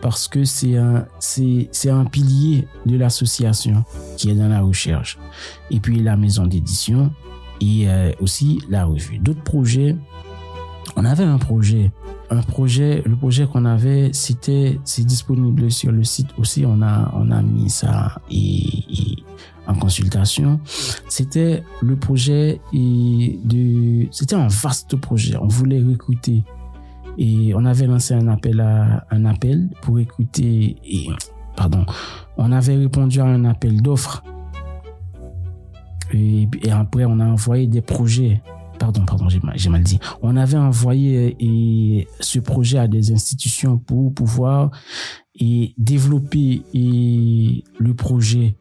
parce 0.00 0.28
que 0.28 0.44
c'est 0.44 0.76
un 0.76 1.06
c'est 1.18 1.68
c'est 1.72 1.90
un 1.90 2.04
pilier 2.04 2.66
de 2.86 2.96
l'association 2.96 3.84
qui 4.16 4.30
est 4.30 4.34
dans 4.34 4.48
la 4.48 4.60
recherche 4.60 5.18
et 5.70 5.80
puis 5.80 6.00
la 6.00 6.16
maison 6.16 6.46
d'édition 6.46 7.12
et 7.60 7.88
euh, 7.88 8.12
aussi 8.20 8.60
la 8.68 8.84
revue 8.84 9.18
d'autres 9.18 9.42
projets 9.42 9.96
on 10.96 11.04
avait 11.04 11.24
un 11.24 11.38
projet 11.38 11.90
un 12.30 12.42
projet 12.42 13.02
le 13.06 13.16
projet 13.16 13.46
qu'on 13.46 13.64
avait 13.64 14.10
c'était 14.12 14.78
c'est 14.84 15.04
disponible 15.04 15.70
sur 15.70 15.92
le 15.92 16.04
site 16.04 16.28
aussi 16.38 16.64
on 16.66 16.82
a 16.82 17.12
on 17.14 17.30
a 17.30 17.42
mis 17.42 17.70
ça 17.70 18.20
et 18.30 19.16
en 19.66 19.74
consultation. 19.74 20.60
C'était 21.08 21.62
le 21.82 21.96
projet 21.96 22.60
et 22.72 23.38
de, 23.44 24.06
c'était 24.10 24.36
un 24.36 24.48
vaste 24.48 24.96
projet. 24.96 25.36
On 25.40 25.48
voulait 25.48 25.80
recruter 25.80 26.44
et 27.18 27.54
on 27.54 27.64
avait 27.64 27.86
lancé 27.86 28.14
un 28.14 28.28
appel 28.28 28.60
à 28.60 29.06
un 29.10 29.24
appel 29.24 29.70
pour 29.82 29.98
écouter 29.98 30.76
et 30.84 31.08
pardon, 31.56 31.84
on 32.36 32.52
avait 32.52 32.76
répondu 32.76 33.20
à 33.20 33.24
un 33.24 33.44
appel 33.44 33.80
d'offres 33.80 34.22
et, 36.12 36.48
après 36.70 37.04
on 37.04 37.20
a 37.20 37.26
envoyé 37.26 37.66
des 37.66 37.82
projets. 37.82 38.42
Pardon, 38.78 39.06
pardon, 39.06 39.28
j'ai 39.30 39.40
mal, 39.40 39.56
mal, 39.70 39.82
dit. 39.82 39.98
On 40.20 40.36
avait 40.36 40.58
envoyé 40.58 41.34
et, 41.40 42.08
ce 42.20 42.38
projet 42.38 42.78
à 42.78 42.86
des 42.86 43.10
institutions 43.10 43.78
pour 43.78 44.12
pouvoir 44.12 44.70
et 45.34 45.74
développer 45.78 46.62
et 46.74 47.64
le 47.78 47.94
projet 47.94 48.56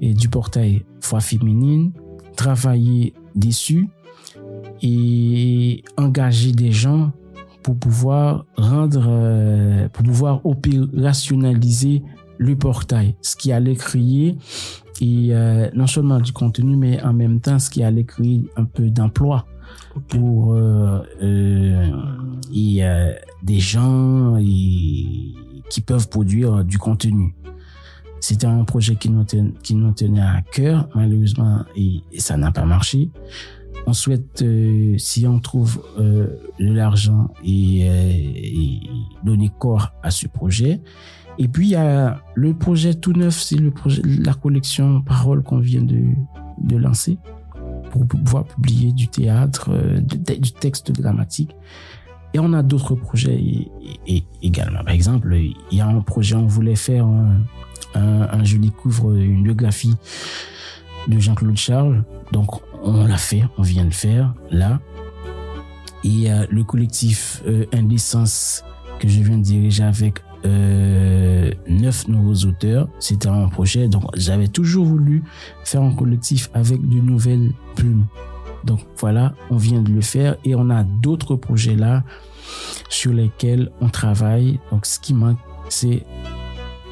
et 0.00 0.14
du 0.14 0.28
portail 0.28 0.84
Foi 1.00 1.20
Féminine, 1.20 1.92
travailler 2.36 3.14
dessus 3.34 3.88
et 4.82 5.82
engager 5.96 6.52
des 6.52 6.70
gens 6.70 7.12
pour 7.66 7.76
pouvoir 7.76 8.44
rendre, 8.56 9.06
euh, 9.08 9.88
pour 9.88 10.04
pouvoir 10.04 10.46
opérationnaliser 10.46 12.04
le 12.38 12.54
portail, 12.54 13.16
ce 13.22 13.34
qui 13.34 13.50
allait 13.50 13.74
créer 13.74 14.38
et 15.00 15.30
euh, 15.32 15.68
non 15.74 15.88
seulement 15.88 16.20
du 16.20 16.30
contenu, 16.30 16.76
mais 16.76 17.02
en 17.02 17.12
même 17.12 17.40
temps 17.40 17.58
ce 17.58 17.68
qui 17.68 17.82
allait 17.82 18.04
créer 18.04 18.44
un 18.54 18.66
peu 18.66 18.88
d'emploi 18.88 19.46
pour 20.06 20.54
euh, 20.54 21.00
euh, 21.24 21.90
et, 22.54 22.82
des 23.42 23.58
gens 23.58 24.36
et, 24.36 25.34
qui 25.68 25.80
peuvent 25.84 26.08
produire 26.08 26.64
du 26.64 26.78
contenu. 26.78 27.34
C'était 28.20 28.46
un 28.46 28.62
projet 28.62 28.94
qui 28.94 29.10
nous, 29.10 29.24
tenait, 29.24 29.54
qui 29.64 29.74
nous 29.74 29.90
tenait 29.90 30.20
à 30.20 30.40
cœur. 30.52 30.88
Malheureusement, 30.94 31.64
et, 31.74 32.00
ça 32.16 32.36
n'a 32.36 32.52
pas 32.52 32.64
marché. 32.64 33.10
On 33.86 33.92
souhaite, 33.92 34.42
euh, 34.42 34.98
si 34.98 35.26
on 35.26 35.38
trouve 35.38 35.82
euh, 35.98 36.26
de 36.58 36.72
l'argent 36.72 37.30
et, 37.44 37.88
euh, 37.88 38.10
et, 38.10 38.80
donner 39.22 39.50
corps 39.58 39.92
à 40.02 40.10
ce 40.10 40.26
projet. 40.26 40.80
Et 41.38 41.48
puis, 41.48 41.66
il 41.66 41.70
y 41.70 41.76
a 41.76 42.20
le 42.34 42.54
projet 42.54 42.94
tout 42.94 43.12
neuf, 43.12 43.40
c'est 43.40 43.56
le 43.56 43.70
projet, 43.70 44.02
la 44.04 44.34
collection 44.34 45.02
Paroles 45.02 45.42
qu'on 45.42 45.58
vient 45.58 45.82
de, 45.82 46.02
de 46.62 46.76
lancer 46.76 47.18
pour 47.90 48.06
pouvoir 48.06 48.44
publier 48.44 48.92
du 48.92 49.08
théâtre, 49.08 49.70
du 50.00 50.52
texte 50.52 50.92
dramatique. 50.92 51.54
Et 52.34 52.38
on 52.38 52.52
a 52.52 52.62
d'autres 52.62 52.94
projets 52.94 53.68
également. 54.42 54.82
Par 54.84 54.94
exemple, 54.94 55.34
il 55.36 55.78
y 55.78 55.80
a 55.80 55.86
un 55.86 56.00
projet, 56.00 56.34
on 56.34 56.46
voulait 56.46 56.76
faire 56.76 57.06
un, 57.06 57.40
un, 57.94 58.44
je 58.44 58.56
découvre 58.56 59.14
une 59.14 59.42
biographie 59.42 59.94
de 61.08 61.18
Jean-Claude 61.18 61.56
Charles. 61.56 62.04
Donc, 62.32 62.60
on 62.82 63.06
l'a 63.06 63.16
fait, 63.16 63.44
on 63.58 63.62
vient 63.62 63.84
de 63.84 63.88
le 63.88 63.94
faire 63.94 64.34
là. 64.50 64.80
Et 66.04 66.30
a 66.30 66.46
le 66.46 66.62
collectif 66.62 67.42
euh, 67.46 67.64
Indécence 67.72 68.62
que 69.00 69.08
je 69.08 69.20
viens 69.20 69.38
de 69.38 69.42
diriger 69.42 69.82
avec 69.82 70.22
euh, 70.44 71.50
neuf 71.68 72.06
nouveaux 72.08 72.46
auteurs. 72.48 72.88
C'était 73.00 73.28
un 73.28 73.48
projet. 73.48 73.88
Donc, 73.88 74.04
j'avais 74.14 74.48
toujours 74.48 74.84
voulu 74.84 75.24
faire 75.64 75.82
un 75.82 75.92
collectif 75.92 76.50
avec 76.54 76.86
de 76.86 77.00
nouvelles 77.00 77.52
plumes. 77.74 78.06
Donc, 78.64 78.80
voilà, 78.98 79.34
on 79.50 79.56
vient 79.56 79.82
de 79.82 79.90
le 79.90 80.00
faire 80.00 80.36
et 80.44 80.54
on 80.54 80.70
a 80.70 80.84
d'autres 80.84 81.36
projets 81.36 81.76
là 81.76 82.04
sur 82.88 83.12
lesquels 83.12 83.70
on 83.80 83.88
travaille. 83.88 84.60
Donc, 84.70 84.86
ce 84.86 85.00
qui 85.00 85.14
manque, 85.14 85.38
c'est 85.68 86.04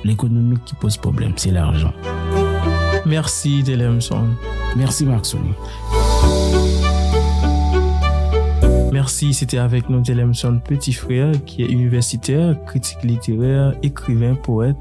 l'économie 0.04 0.58
qui 0.64 0.74
pose 0.74 0.96
problème, 0.96 1.32
c'est 1.36 1.50
l'argent. 1.50 1.92
Merci 3.06 3.62
Telemson. 3.64 4.28
Merci 4.76 5.04
Marc 5.04 5.26
Sony. 5.26 5.50
Merci, 8.92 9.34
c'était 9.34 9.58
avec 9.58 9.90
nous 9.90 10.00
Telemson 10.00 10.60
Petit 10.64 10.92
Frère, 10.92 11.32
qui 11.44 11.62
est 11.62 11.66
universitaire, 11.66 12.56
critique 12.64 13.02
littéraire, 13.02 13.74
écrivain, 13.82 14.34
poète. 14.34 14.76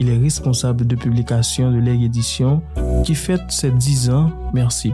Il 0.00 0.10
est 0.10 0.18
responsable 0.18 0.86
de 0.86 0.94
publication 0.94 1.72
de 1.72 1.78
l'Air 1.78 2.00
Édition, 2.00 2.62
qui 3.04 3.14
fête 3.14 3.40
ses 3.48 3.70
10 3.70 4.10
ans. 4.10 4.30
Merci. 4.52 4.92